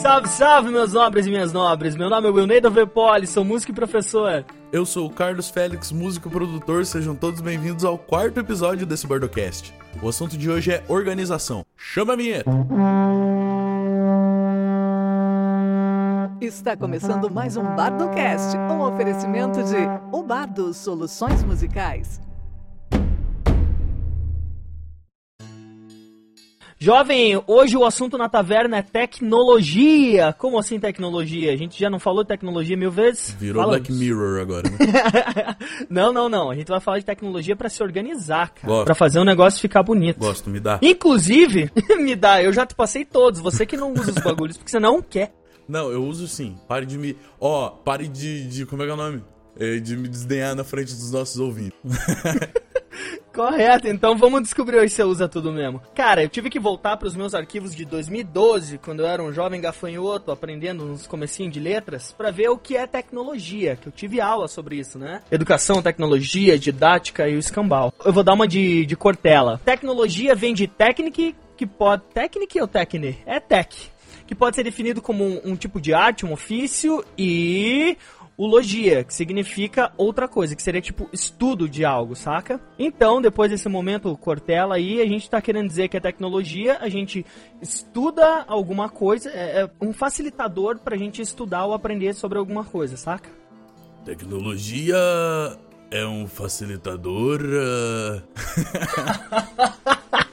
Salve, 0.00 0.28
salve, 0.28 0.70
meus 0.70 0.92
nobres 0.92 1.26
e 1.26 1.30
minhas 1.30 1.52
nobres. 1.52 1.96
Meu 1.96 2.08
nome 2.08 2.28
é 2.28 2.30
Wilneido 2.30 2.70
Vepoli, 2.70 3.26
sou 3.26 3.44
músico 3.44 3.72
e 3.72 3.74
professor. 3.74 4.44
Eu 4.70 4.86
sou 4.86 5.06
o 5.06 5.10
Carlos 5.10 5.50
Félix, 5.50 5.90
músico 5.90 6.28
e 6.28 6.30
produtor. 6.30 6.86
Sejam 6.86 7.16
todos 7.16 7.40
bem-vindos 7.40 7.84
ao 7.84 7.98
quarto 7.98 8.38
episódio 8.38 8.86
desse 8.86 9.06
Bordocast. 9.08 9.74
O 10.00 10.08
assunto 10.08 10.36
de 10.38 10.48
hoje 10.48 10.70
é 10.70 10.84
organização. 10.88 11.64
Chama 11.76 12.12
a 12.12 12.16
vinheta! 12.16 12.50
Está 16.40 16.76
começando 16.76 17.28
mais 17.28 17.56
um 17.56 17.64
Bardocast, 17.74 18.56
um 18.56 18.80
oferecimento 18.82 19.60
de 19.64 19.76
O 20.12 20.22
Bardo 20.22 20.72
Soluções 20.72 21.42
Musicais. 21.42 22.27
Jovem, 26.80 27.42
hoje 27.48 27.76
o 27.76 27.84
assunto 27.84 28.16
na 28.16 28.28
taverna 28.28 28.76
é 28.76 28.82
tecnologia. 28.82 30.32
Como 30.38 30.56
assim 30.56 30.78
tecnologia? 30.78 31.52
A 31.52 31.56
gente 31.56 31.76
já 31.76 31.90
não 31.90 31.98
falou 31.98 32.22
de 32.22 32.28
tecnologia 32.28 32.76
mil 32.76 32.90
vezes? 32.90 33.32
Virou 33.32 33.64
Falamos. 33.64 33.88
Black 33.88 33.92
Mirror 33.98 34.40
agora, 34.40 34.70
né? 34.70 34.78
não, 35.90 36.12
não, 36.12 36.28
não. 36.28 36.52
A 36.52 36.54
gente 36.54 36.68
vai 36.68 36.78
falar 36.78 37.00
de 37.00 37.04
tecnologia 37.04 37.56
pra 37.56 37.68
se 37.68 37.82
organizar, 37.82 38.50
cara. 38.50 38.68
Gosto. 38.68 38.84
Pra 38.84 38.94
fazer 38.94 39.18
um 39.18 39.24
negócio 39.24 39.60
ficar 39.60 39.82
bonito. 39.82 40.20
Gosto, 40.20 40.48
me 40.48 40.60
dá. 40.60 40.78
Inclusive, 40.80 41.68
me 41.98 42.14
dá, 42.14 42.40
eu 42.44 42.52
já 42.52 42.64
te 42.64 42.76
passei 42.76 43.04
todos. 43.04 43.40
Você 43.40 43.66
que 43.66 43.76
não 43.76 43.92
usa 43.92 44.12
os 44.12 44.22
bagulhos 44.22 44.56
porque 44.56 44.70
você 44.70 44.78
não 44.78 45.02
quer. 45.02 45.34
Não, 45.68 45.90
eu 45.90 46.04
uso 46.04 46.28
sim. 46.28 46.56
Pare 46.68 46.86
de 46.86 46.96
me. 46.96 47.16
Ó, 47.40 47.70
pare 47.70 48.06
de, 48.06 48.46
de. 48.46 48.64
Como 48.64 48.84
é 48.84 48.86
que 48.86 48.92
é 48.92 48.94
o 48.94 48.96
nome? 48.96 49.24
É, 49.58 49.80
de 49.80 49.96
me 49.96 50.06
desdenhar 50.06 50.54
na 50.54 50.62
frente 50.62 50.94
dos 50.94 51.10
nossos 51.10 51.40
ouvintes. 51.40 51.76
Correto, 53.32 53.88
então 53.88 54.16
vamos 54.16 54.42
descobrir 54.42 54.78
hoje 54.78 54.94
se 54.94 55.02
usa 55.02 55.28
tudo 55.28 55.52
mesmo. 55.52 55.80
Cara, 55.94 56.22
eu 56.22 56.28
tive 56.28 56.50
que 56.50 56.58
voltar 56.58 56.96
para 56.96 57.08
os 57.08 57.14
meus 57.14 57.34
arquivos 57.34 57.74
de 57.74 57.84
2012, 57.84 58.78
quando 58.78 59.00
eu 59.00 59.06
era 59.06 59.22
um 59.22 59.32
jovem 59.32 59.60
gafanhoto 59.60 60.30
aprendendo 60.30 60.84
uns 60.84 61.06
comecinhos 61.06 61.52
de 61.52 61.60
letras, 61.60 62.12
para 62.12 62.30
ver 62.30 62.48
o 62.48 62.58
que 62.58 62.76
é 62.76 62.86
tecnologia, 62.86 63.76
que 63.76 63.88
eu 63.88 63.92
tive 63.92 64.20
aula 64.20 64.48
sobre 64.48 64.76
isso, 64.76 64.98
né? 64.98 65.22
Educação, 65.30 65.82
tecnologia, 65.82 66.58
didática 66.58 67.28
e 67.28 67.36
o 67.36 67.38
escambau. 67.38 67.92
Eu 68.04 68.12
vou 68.12 68.24
dar 68.24 68.34
uma 68.34 68.48
de, 68.48 68.84
de 68.86 68.96
cortela. 68.96 69.60
Tecnologia 69.64 70.34
vem 70.34 70.54
de 70.54 70.66
técnica, 70.66 71.34
que 71.56 71.66
pode... 71.66 72.02
Técnica 72.14 72.60
ou 72.60 72.68
tecne? 72.68 73.18
É 73.26 73.40
tech. 73.40 73.90
Que 74.26 74.34
pode 74.34 74.56
ser 74.56 74.62
definido 74.62 75.00
como 75.00 75.24
um, 75.24 75.40
um 75.52 75.56
tipo 75.56 75.80
de 75.80 75.94
arte, 75.94 76.26
um 76.26 76.32
ofício 76.32 77.04
e 77.16 77.96
logia, 78.46 79.02
que 79.02 79.12
significa 79.12 79.92
outra 79.96 80.28
coisa, 80.28 80.54
que 80.54 80.62
seria 80.62 80.80
tipo 80.80 81.08
estudo 81.12 81.68
de 81.68 81.84
algo, 81.84 82.14
saca? 82.14 82.60
Então, 82.78 83.20
depois 83.20 83.50
desse 83.50 83.68
momento 83.68 84.16
Cortella 84.16 84.76
aí, 84.76 85.00
a 85.00 85.06
gente 85.06 85.28
tá 85.28 85.40
querendo 85.42 85.66
dizer 85.66 85.88
que 85.88 85.96
a 85.96 86.00
tecnologia, 86.00 86.78
a 86.80 86.88
gente 86.88 87.26
estuda 87.60 88.44
alguma 88.46 88.88
coisa, 88.88 89.28
é, 89.30 89.62
é 89.62 89.70
um 89.80 89.92
facilitador 89.92 90.78
pra 90.78 90.96
gente 90.96 91.20
estudar 91.20 91.64
ou 91.64 91.74
aprender 91.74 92.14
sobre 92.14 92.38
alguma 92.38 92.64
coisa, 92.64 92.96
saca? 92.96 93.28
Tecnologia 94.04 94.96
é 95.90 96.06
um 96.06 96.26
facilitador. 96.26 97.40
ah. 97.54 98.22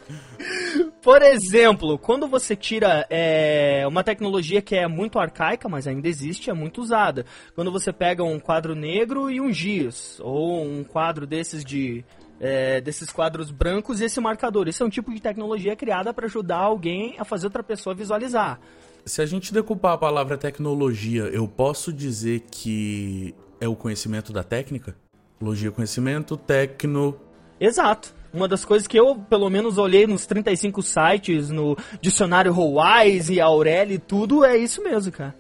Por 1.05 1.21
exemplo, 1.21 1.99
quando 1.99 2.27
você 2.27 2.55
tira 2.55 3.05
é, 3.11 3.85
uma 3.87 4.03
tecnologia 4.03 4.59
que 4.59 4.75
é 4.75 4.87
muito 4.87 5.19
arcaica, 5.19 5.69
mas 5.69 5.85
ainda 5.85 6.07
existe, 6.07 6.49
é 6.49 6.53
muito 6.53 6.81
usada. 6.81 7.27
Quando 7.53 7.71
você 7.71 7.93
pega 7.93 8.23
um 8.23 8.39
quadro 8.39 8.73
negro 8.73 9.29
e 9.29 9.39
um 9.39 9.53
giz, 9.53 10.19
ou 10.19 10.65
um 10.65 10.83
quadro 10.83 11.27
desses 11.27 11.63
de 11.63 12.03
é, 12.39 12.81
desses 12.81 13.11
quadros 13.11 13.51
brancos 13.51 14.01
e 14.01 14.05
esse 14.05 14.19
marcador. 14.19 14.67
Isso 14.67 14.81
é 14.81 14.85
um 14.87 14.89
tipo 14.89 15.13
de 15.13 15.21
tecnologia 15.21 15.75
criada 15.75 16.11
para 16.11 16.25
ajudar 16.25 16.57
alguém 16.57 17.13
a 17.19 17.23
fazer 17.23 17.45
outra 17.45 17.61
pessoa 17.61 17.93
visualizar. 17.93 18.59
Se 19.05 19.21
a 19.21 19.27
gente 19.27 19.53
decupar 19.53 19.93
a 19.93 19.97
palavra 19.99 20.39
tecnologia, 20.39 21.25
eu 21.25 21.47
posso 21.47 21.93
dizer 21.93 22.45
que 22.49 23.35
é 23.61 23.67
o 23.67 23.75
conhecimento 23.75 24.33
da 24.33 24.43
técnica? 24.43 24.95
Logia, 25.39 25.69
conhecimento, 25.69 26.35
tecno. 26.35 27.15
Exato. 27.59 28.14
Uma 28.35 28.47
das 28.47 28.65
coisas 28.65 28.87
que 28.87 28.99
eu, 28.99 29.15
pelo 29.15 29.49
menos, 29.49 29.77
olhei 29.77 30.05
nos 30.05 30.25
35 30.25 30.81
sites, 30.81 31.49
no 31.49 31.77
dicionário 32.01 32.53
Wise 32.53 33.33
e 33.33 33.39
Aureli 33.39 33.95
e 33.95 33.99
tudo, 33.99 34.43
é 34.43 34.57
isso 34.57 34.83
mesmo, 34.83 35.11
cara. 35.11 35.33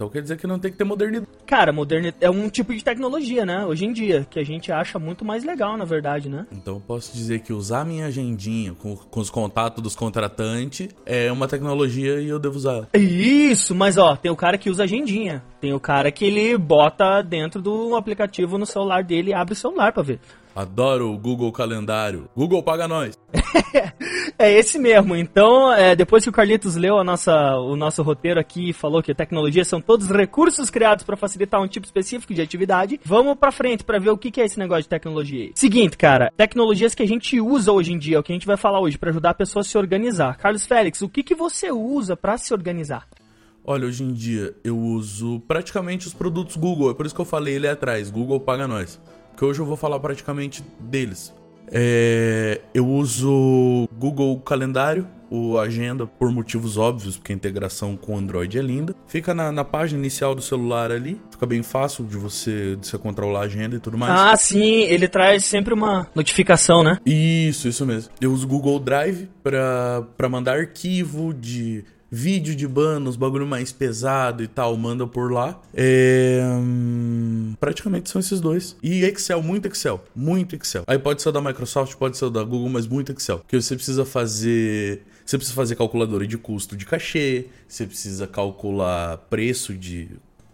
Então 0.00 0.08
quer 0.08 0.22
dizer 0.22 0.38
que 0.38 0.46
não 0.46 0.58
tem 0.58 0.70
que 0.70 0.78
ter 0.78 0.84
modernidade. 0.84 1.30
Cara, 1.44 1.74
moderni 1.74 2.14
é 2.22 2.30
um 2.30 2.48
tipo 2.48 2.74
de 2.74 2.82
tecnologia, 2.82 3.44
né? 3.44 3.66
Hoje 3.66 3.84
em 3.84 3.92
dia, 3.92 4.26
que 4.30 4.38
a 4.38 4.42
gente 4.42 4.72
acha 4.72 4.98
muito 4.98 5.26
mais 5.26 5.44
legal, 5.44 5.76
na 5.76 5.84
verdade, 5.84 6.26
né? 6.26 6.46
Então 6.50 6.76
eu 6.76 6.80
posso 6.80 7.14
dizer 7.14 7.40
que 7.40 7.52
usar 7.52 7.84
minha 7.84 8.06
agendinha 8.06 8.72
com, 8.72 8.96
com 8.96 9.20
os 9.20 9.28
contatos 9.28 9.82
dos 9.82 9.94
contratantes 9.94 10.88
é 11.04 11.30
uma 11.30 11.46
tecnologia 11.46 12.18
e 12.18 12.30
eu 12.30 12.38
devo 12.38 12.56
usar. 12.56 12.88
Isso, 12.94 13.74
mas 13.74 13.98
ó, 13.98 14.16
tem 14.16 14.30
o 14.30 14.36
cara 14.36 14.56
que 14.56 14.70
usa 14.70 14.84
agendinha. 14.84 15.42
Tem 15.60 15.74
o 15.74 15.80
cara 15.80 16.10
que 16.10 16.24
ele 16.24 16.56
bota 16.56 17.20
dentro 17.20 17.60
do 17.60 17.94
aplicativo 17.94 18.56
no 18.56 18.64
celular 18.64 19.04
dele 19.04 19.32
e 19.32 19.34
abre 19.34 19.52
o 19.52 19.56
celular 19.56 19.92
pra 19.92 20.02
ver. 20.02 20.18
Adoro 20.54 21.12
o 21.12 21.18
Google 21.18 21.52
Calendário. 21.52 22.28
Google 22.36 22.62
paga 22.62 22.88
nós. 22.88 23.18
É 24.38 24.50
esse 24.50 24.78
mesmo. 24.78 25.14
Então, 25.14 25.70
é, 25.70 25.94
depois 25.94 26.24
que 26.24 26.30
o 26.30 26.32
Carlitos 26.32 26.74
leu 26.74 26.96
a 26.96 27.04
nossa, 27.04 27.56
o 27.56 27.76
nosso 27.76 28.02
roteiro 28.02 28.40
aqui 28.40 28.70
e 28.70 28.72
falou 28.72 29.02
que 29.02 29.12
a 29.12 29.14
tecnologia 29.14 29.66
são 29.66 29.82
todos 29.82 30.08
recursos 30.08 30.70
criados 30.70 31.04
para 31.04 31.14
facilitar 31.14 31.60
um 31.60 31.68
tipo 31.68 31.84
específico 31.84 32.32
de 32.32 32.40
atividade, 32.40 32.98
vamos 33.04 33.36
pra 33.36 33.52
frente 33.52 33.84
para 33.84 33.98
ver 33.98 34.08
o 34.08 34.16
que, 34.16 34.30
que 34.30 34.40
é 34.40 34.46
esse 34.46 34.58
negócio 34.58 34.84
de 34.84 34.88
tecnologia 34.88 35.42
aí. 35.44 35.52
Seguinte, 35.54 35.94
cara, 35.98 36.32
tecnologias 36.38 36.94
que 36.94 37.02
a 37.02 37.06
gente 37.06 37.38
usa 37.38 37.70
hoje 37.70 37.92
em 37.92 37.98
dia, 37.98 38.16
é 38.16 38.18
o 38.18 38.22
que 38.22 38.32
a 38.32 38.34
gente 38.34 38.46
vai 38.46 38.56
falar 38.56 38.80
hoje, 38.80 38.96
para 38.96 39.10
ajudar 39.10 39.30
a 39.30 39.34
pessoa 39.34 39.60
a 39.60 39.64
se 39.64 39.76
organizar. 39.76 40.38
Carlos 40.38 40.64
Félix, 40.64 41.02
o 41.02 41.08
que, 41.10 41.22
que 41.22 41.34
você 41.34 41.70
usa 41.70 42.16
para 42.16 42.38
se 42.38 42.54
organizar? 42.54 43.06
Olha, 43.62 43.86
hoje 43.86 44.02
em 44.02 44.12
dia 44.14 44.54
eu 44.64 44.78
uso 44.78 45.40
praticamente 45.46 46.06
os 46.06 46.14
produtos 46.14 46.56
Google. 46.56 46.90
É 46.90 46.94
por 46.94 47.04
isso 47.04 47.14
que 47.14 47.20
eu 47.20 47.26
falei 47.26 47.56
ele 47.56 47.68
atrás. 47.68 48.10
Google 48.10 48.40
paga 48.40 48.66
nós. 48.66 48.98
Porque 49.40 49.52
hoje 49.52 49.60
eu 49.60 49.64
vou 49.64 49.74
falar 49.74 49.98
praticamente 49.98 50.62
deles. 50.78 51.34
É, 51.72 52.60
eu 52.74 52.86
uso 52.86 53.88
Google 53.96 54.38
Calendário, 54.40 55.08
o 55.30 55.56
Agenda, 55.56 56.06
por 56.06 56.30
motivos 56.30 56.76
óbvios, 56.76 57.16
porque 57.16 57.32
a 57.32 57.34
integração 57.36 57.96
com 57.96 58.12
o 58.12 58.18
Android 58.18 58.58
é 58.58 58.60
linda. 58.60 58.94
Fica 59.06 59.32
na, 59.32 59.50
na 59.50 59.64
página 59.64 59.98
inicial 59.98 60.34
do 60.34 60.42
celular 60.42 60.92
ali, 60.92 61.18
fica 61.30 61.46
bem 61.46 61.62
fácil 61.62 62.04
de 62.04 62.18
você, 62.18 62.76
de 62.76 62.86
você 62.86 62.98
controlar 62.98 63.40
a 63.40 63.42
agenda 63.44 63.76
e 63.76 63.80
tudo 63.80 63.96
mais. 63.96 64.12
Ah, 64.12 64.36
sim, 64.36 64.82
ele 64.82 65.08
traz 65.08 65.46
sempre 65.46 65.72
uma 65.72 66.06
notificação, 66.14 66.84
né? 66.84 66.98
Isso, 67.06 67.66
isso 67.66 67.86
mesmo. 67.86 68.12
Eu 68.20 68.34
uso 68.34 68.46
Google 68.46 68.78
Drive 68.78 69.26
pra 69.42 70.28
mandar 70.28 70.58
arquivo 70.58 71.32
de 71.32 71.82
vídeo 72.10 72.56
de 72.56 72.66
banda, 72.66 73.08
os 73.08 73.16
bagulho 73.16 73.46
mais 73.46 73.70
pesado 73.70 74.42
e 74.42 74.48
tal, 74.48 74.76
manda 74.76 75.06
por 75.06 75.30
lá. 75.30 75.60
É, 75.72 76.40
hum, 76.44 77.54
praticamente 77.60 78.10
são 78.10 78.20
esses 78.20 78.40
dois. 78.40 78.76
E 78.82 79.04
Excel, 79.04 79.42
muito 79.42 79.68
Excel, 79.68 80.02
muito 80.14 80.56
Excel. 80.56 80.84
Aí 80.86 80.98
pode 80.98 81.22
ser 81.22 81.30
da 81.32 81.40
Microsoft, 81.40 81.94
pode 81.94 82.16
ser 82.16 82.30
da 82.30 82.42
Google, 82.42 82.68
mas 82.68 82.86
muito 82.86 83.12
Excel. 83.12 83.38
Porque 83.38 83.60
você 83.60 83.76
precisa 83.76 84.04
fazer, 84.04 85.02
você 85.24 85.36
precisa 85.36 85.54
fazer 85.54 85.76
calculadora 85.76 86.26
de 86.26 86.36
custo 86.36 86.76
de 86.76 86.84
cachê, 86.84 87.46
você 87.68 87.86
precisa 87.86 88.26
calcular 88.26 89.16
preço 89.28 89.74
de 89.74 90.08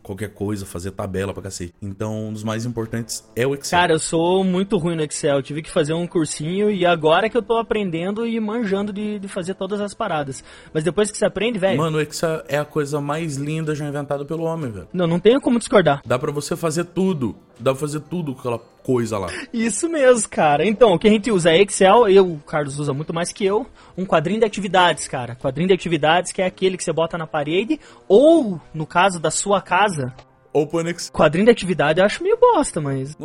qualquer 0.07 0.31
coisa, 0.31 0.65
fazer 0.65 0.93
tabela 0.93 1.35
pra 1.35 1.43
cacete. 1.43 1.75
Então, 1.83 2.29
um 2.29 2.33
dos 2.33 2.45
mais 2.45 2.65
importantes 2.65 3.29
é 3.35 3.45
o 3.45 3.55
Excel. 3.55 3.79
Cara, 3.79 3.93
eu 3.93 3.99
sou 3.99 4.45
muito 4.45 4.79
ruim 4.79 4.95
no 4.95 5.03
Excel. 5.03 5.37
Eu 5.37 5.43
tive 5.43 5.63
que 5.63 5.71
fazer 5.71 5.95
um 5.95 6.07
cursinho 6.07 6.71
e 6.71 6.87
agora 6.87 7.29
que 7.29 7.37
eu 7.37 7.43
tô 7.43 7.59
aprendendo 7.59 8.25
e 8.25 8.39
manjando 8.39 8.93
de, 8.93 9.19
de 9.19 9.27
fazer 9.27 9.55
todas 9.55 9.81
as 9.81 9.95
paradas. 9.95 10.45
Mas 10.73 10.85
depois 10.85 11.11
que 11.11 11.19
você 11.19 11.27
aprende, 11.27 11.59
velho. 11.59 11.79
Mano, 11.79 11.99
o 11.99 12.01
Excel 12.01 12.45
é 12.47 12.57
a 12.57 12.65
coisa 12.65 13.01
mais 13.01 13.37
linda 13.37 13.75
já 13.75 13.87
inventada 13.87 14.25
pelo 14.25 14.45
homem, 14.45 14.71
velho. 14.71 14.89
Não, 14.93 15.09
não 15.09 15.19
tenho 15.19 15.41
como 15.41 15.59
discordar. 15.59 16.01
Dá 16.07 16.17
pra 16.19 16.31
você 16.31 16.55
fazer 16.55 16.85
tudo. 16.85 17.35
Dá 17.59 17.73
pra 17.73 17.81
fazer 17.81 18.01
tudo 18.01 18.35
com 18.35 18.41
aquela 18.41 18.59
coisa 18.59 19.19
lá. 19.19 19.29
Isso 19.53 19.89
mesmo, 19.89 20.29
cara. 20.29 20.65
Então, 20.67 20.93
o 20.93 20.99
que 20.99 21.09
a 21.09 21.11
gente 21.11 21.31
usa 21.31 21.51
é 21.51 21.63
Excel, 21.63 22.09
eu, 22.09 22.33
o 22.33 22.39
Carlos 22.39 22.79
usa 22.79 22.93
muito 22.93 23.13
mais 23.13 23.33
que 23.33 23.45
eu, 23.45 23.67
um 23.97 24.05
quadrinho 24.05 24.41
de 24.41 24.47
atividades, 24.47 25.09
cara. 25.09 25.35
Quadrinho 25.35 25.69
de 25.69 25.75
atividades 25.75 26.33
que 26.33 26.43
é 26.43 26.47
aquele 26.47 26.77
que 26.77 26.85
você 26.85 26.93
bota 26.93 27.19
na 27.19 27.27
parede, 27.27 27.81
ou, 28.07 28.61
no 28.73 28.87
caso 28.87 29.19
da 29.19 29.31
sua 29.31 29.61
casa, 29.61 30.15
Open 30.53 30.89
Excel. 30.89 31.13
quadrinho 31.13 31.47
de 31.47 31.51
atividade 31.51 32.01
eu 32.01 32.07
acho 32.07 32.23
meio 32.23 32.39
bosta, 32.39 32.81
mas 32.81 33.17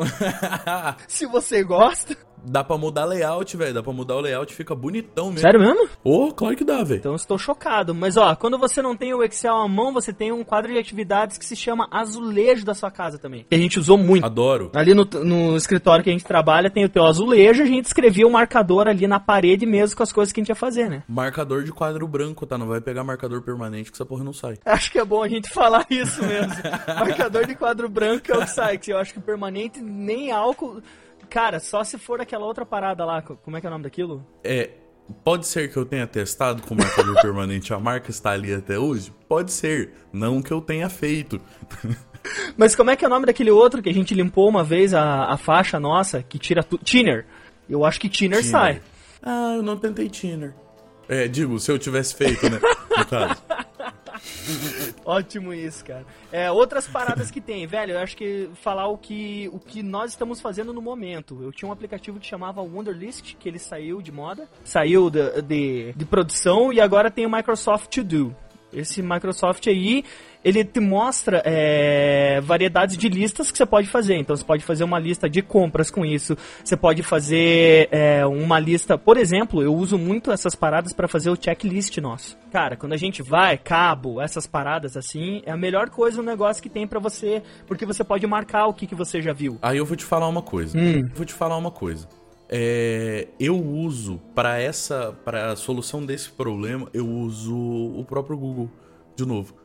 se 1.07 1.25
você 1.25 1.63
gosta... 1.63 2.17
Dá 2.43 2.63
pra 2.63 2.77
mudar 2.77 3.05
layout, 3.05 3.55
velho. 3.55 3.73
Dá 3.73 3.83
pra 3.83 3.93
mudar 3.93 4.15
o 4.15 4.21
layout, 4.21 4.53
fica 4.53 4.75
bonitão 4.75 5.27
mesmo. 5.27 5.39
Sério 5.39 5.59
mesmo? 5.59 5.87
Ô, 6.03 6.31
claro 6.31 6.55
que 6.55 6.63
dá, 6.63 6.83
velho. 6.83 6.99
Então 6.99 7.15
estou 7.15 7.37
chocado. 7.37 7.93
Mas 7.93 8.17
ó, 8.17 8.35
quando 8.35 8.57
você 8.57 8.81
não 8.81 8.95
tem 8.95 9.13
o 9.13 9.23
Excel 9.23 9.55
à 9.55 9.67
mão, 9.67 9.93
você 9.93 10.11
tem 10.11 10.31
um 10.31 10.43
quadro 10.43 10.71
de 10.71 10.77
atividades 10.79 11.37
que 11.37 11.45
se 11.45 11.55
chama 11.55 11.87
azulejo 11.91 12.65
da 12.65 12.73
sua 12.73 12.91
casa 12.91 13.17
também. 13.17 13.45
Que 13.49 13.55
a 13.55 13.57
gente 13.57 13.79
usou 13.79 13.97
muito. 13.97 14.25
Adoro. 14.25 14.71
Ali 14.73 14.93
no, 14.93 15.05
no 15.05 15.55
escritório 15.55 16.03
que 16.03 16.09
a 16.09 16.13
gente 16.13 16.25
trabalha 16.25 16.69
tem 16.69 16.85
o 16.85 16.89
teu 16.89 17.05
azulejo, 17.05 17.63
a 17.63 17.65
gente 17.65 17.85
escrevia 17.85 18.27
um 18.27 18.31
marcador 18.31 18.87
ali 18.87 19.07
na 19.07 19.19
parede 19.19 19.65
mesmo 19.65 19.95
com 19.95 20.03
as 20.03 20.11
coisas 20.11 20.31
que 20.31 20.39
a 20.39 20.41
gente 20.41 20.49
ia 20.49 20.55
fazer, 20.55 20.89
né? 20.89 21.03
Marcador 21.07 21.63
de 21.63 21.71
quadro 21.71 22.07
branco, 22.07 22.45
tá? 22.45 22.57
Não 22.57 22.67
vai 22.67 22.81
pegar 22.81 23.03
marcador 23.03 23.41
permanente 23.41 23.91
que 23.91 23.95
essa 23.95 24.05
porra 24.05 24.23
não 24.23 24.33
sai. 24.33 24.57
Acho 24.65 24.91
que 24.91 24.99
é 24.99 25.05
bom 25.05 25.23
a 25.23 25.27
gente 25.27 25.49
falar 25.53 25.85
isso 25.89 26.21
mesmo. 26.25 26.53
Marcador 26.87 27.45
de 27.45 27.55
quadro 27.55 27.89
branco 27.89 28.31
é 28.31 28.37
o 28.37 28.41
que 28.41 28.49
sai, 28.49 28.77
que 28.77 28.91
eu 28.91 28.97
acho 28.97 29.13
que 29.13 29.19
permanente 29.19 29.81
nem 29.81 30.31
álcool. 30.31 30.81
Cara, 31.31 31.59
só 31.59 31.83
se 31.83 31.97
for 31.97 32.21
aquela 32.21 32.45
outra 32.45 32.65
parada 32.65 33.05
lá, 33.05 33.21
como 33.21 33.57
é 33.57 33.61
que 33.61 33.65
é 33.65 33.69
o 33.69 33.71
nome 33.71 33.85
daquilo? 33.85 34.23
É 34.43 34.69
Pode 35.23 35.47
ser 35.47 35.71
que 35.71 35.77
eu 35.77 35.85
tenha 35.85 36.07
testado 36.07 36.61
com 36.63 36.75
marcador 36.75 37.15
permanente, 37.21 37.73
a 37.73 37.79
marca 37.79 38.09
está 38.09 38.31
ali 38.31 38.53
até 38.53 38.77
hoje? 38.77 39.11
Pode 39.27 39.51
ser, 39.51 39.91
não 40.11 40.41
que 40.41 40.51
eu 40.51 40.61
tenha 40.61 40.89
feito. 40.89 41.41
Mas 42.55 42.75
como 42.75 42.91
é 42.91 42.95
que 42.95 43.03
é 43.03 43.07
o 43.07 43.09
nome 43.09 43.25
daquele 43.25 43.49
outro 43.49 43.81
que 43.81 43.89
a 43.89 43.93
gente 43.93 44.13
limpou 44.13 44.47
uma 44.47 44.63
vez 44.63 44.93
a, 44.93 45.25
a 45.25 45.37
faixa 45.37 45.79
nossa, 45.79 46.21
que 46.21 46.37
tira 46.37 46.63
tudo? 46.63 46.83
Thinner. 46.83 47.25
Eu 47.69 47.83
acho 47.83 47.99
que 47.99 48.09
Thinner 48.09 48.43
sai. 48.45 48.81
Ah, 49.23 49.55
eu 49.55 49.63
não 49.63 49.77
tentei 49.77 50.07
Thinner. 50.09 50.53
É, 51.09 51.27
digo, 51.27 51.59
se 51.59 51.71
eu 51.71 51.79
tivesse 51.79 52.15
feito, 52.15 52.49
né? 52.49 52.59
No 52.97 53.05
caso. 53.05 53.41
Ótimo 55.05 55.53
isso, 55.53 55.83
cara. 55.83 56.05
É, 56.31 56.51
outras 56.51 56.87
paradas 56.87 57.31
que 57.31 57.41
tem, 57.41 57.65
velho, 57.65 57.93
eu 57.93 57.99
acho 57.99 58.15
que 58.15 58.49
falar 58.55 58.87
o 58.87 58.97
que, 58.97 59.49
o 59.51 59.59
que 59.59 59.81
nós 59.81 60.11
estamos 60.11 60.39
fazendo 60.39 60.73
no 60.73 60.81
momento. 60.81 61.41
Eu 61.41 61.51
tinha 61.51 61.67
um 61.67 61.71
aplicativo 61.71 62.19
que 62.19 62.25
chamava 62.25 62.61
Wunderlist, 62.61 63.35
que 63.35 63.49
ele 63.49 63.59
saiu 63.59 64.01
de 64.01 64.11
moda, 64.11 64.47
saiu 64.63 65.09
de, 65.09 65.41
de, 65.41 65.93
de 65.93 66.05
produção 66.05 66.71
e 66.71 66.79
agora 66.79 67.09
tem 67.09 67.25
o 67.25 67.31
Microsoft 67.31 67.89
To 67.95 68.03
Do. 68.03 68.35
Esse 68.73 69.01
Microsoft 69.01 69.67
aí, 69.67 70.03
ele 70.43 70.63
te 70.63 70.79
mostra 70.79 71.41
é, 71.45 72.41
variedades 72.41 72.97
de 72.97 73.07
listas 73.09 73.51
que 73.51 73.57
você 73.57 73.65
pode 73.65 73.87
fazer. 73.87 74.15
Então 74.15 74.35
você 74.35 74.43
pode 74.43 74.63
fazer 74.63 74.83
uma 74.83 74.99
lista 74.99 75.29
de 75.29 75.41
compras 75.41 75.91
com 75.91 76.05
isso. 76.05 76.35
Você 76.63 76.75
pode 76.75 77.03
fazer 77.03 77.87
é, 77.91 78.25
uma 78.25 78.59
lista, 78.59 78.97
por 78.97 79.17
exemplo, 79.17 79.61
eu 79.61 79.73
uso 79.73 79.97
muito 79.97 80.31
essas 80.31 80.55
paradas 80.55 80.93
para 80.93 81.07
fazer 81.07 81.29
o 81.29 81.37
checklist 81.39 81.97
nosso. 81.97 82.37
Cara, 82.51 82.75
quando 82.75 82.93
a 82.93 82.97
gente 82.97 83.21
vai, 83.21 83.57
cabo, 83.57 84.21
essas 84.21 84.47
paradas 84.47 84.97
assim, 84.97 85.41
é 85.45 85.51
a 85.51 85.57
melhor 85.57 85.89
coisa 85.89 86.17
no 86.17 86.23
negócio 86.23 86.61
que 86.61 86.69
tem 86.69 86.87
para 86.87 86.99
você, 86.99 87.41
porque 87.67 87.85
você 87.85 88.03
pode 88.03 88.25
marcar 88.27 88.67
o 88.67 88.73
que, 88.73 88.87
que 88.87 88.95
você 88.95 89.21
já 89.21 89.33
viu. 89.33 89.57
Aí 89.61 89.77
eu 89.77 89.85
vou 89.85 89.95
te 89.95 90.05
falar 90.05 90.27
uma 90.27 90.41
coisa. 90.41 90.77
Hum. 90.77 91.07
Vou 91.13 91.25
te 91.25 91.33
falar 91.33 91.57
uma 91.57 91.71
coisa. 91.71 92.07
É, 92.53 93.29
eu 93.39 93.57
uso 93.57 94.19
para 94.35 94.59
essa 94.59 95.17
para 95.23 95.53
a 95.53 95.55
solução 95.55 96.05
desse 96.05 96.29
problema 96.29 96.89
eu 96.93 97.07
uso 97.07 97.55
o 97.55 98.03
próprio 98.03 98.37
Google 98.37 98.69
de 99.15 99.25
novo. 99.25 99.55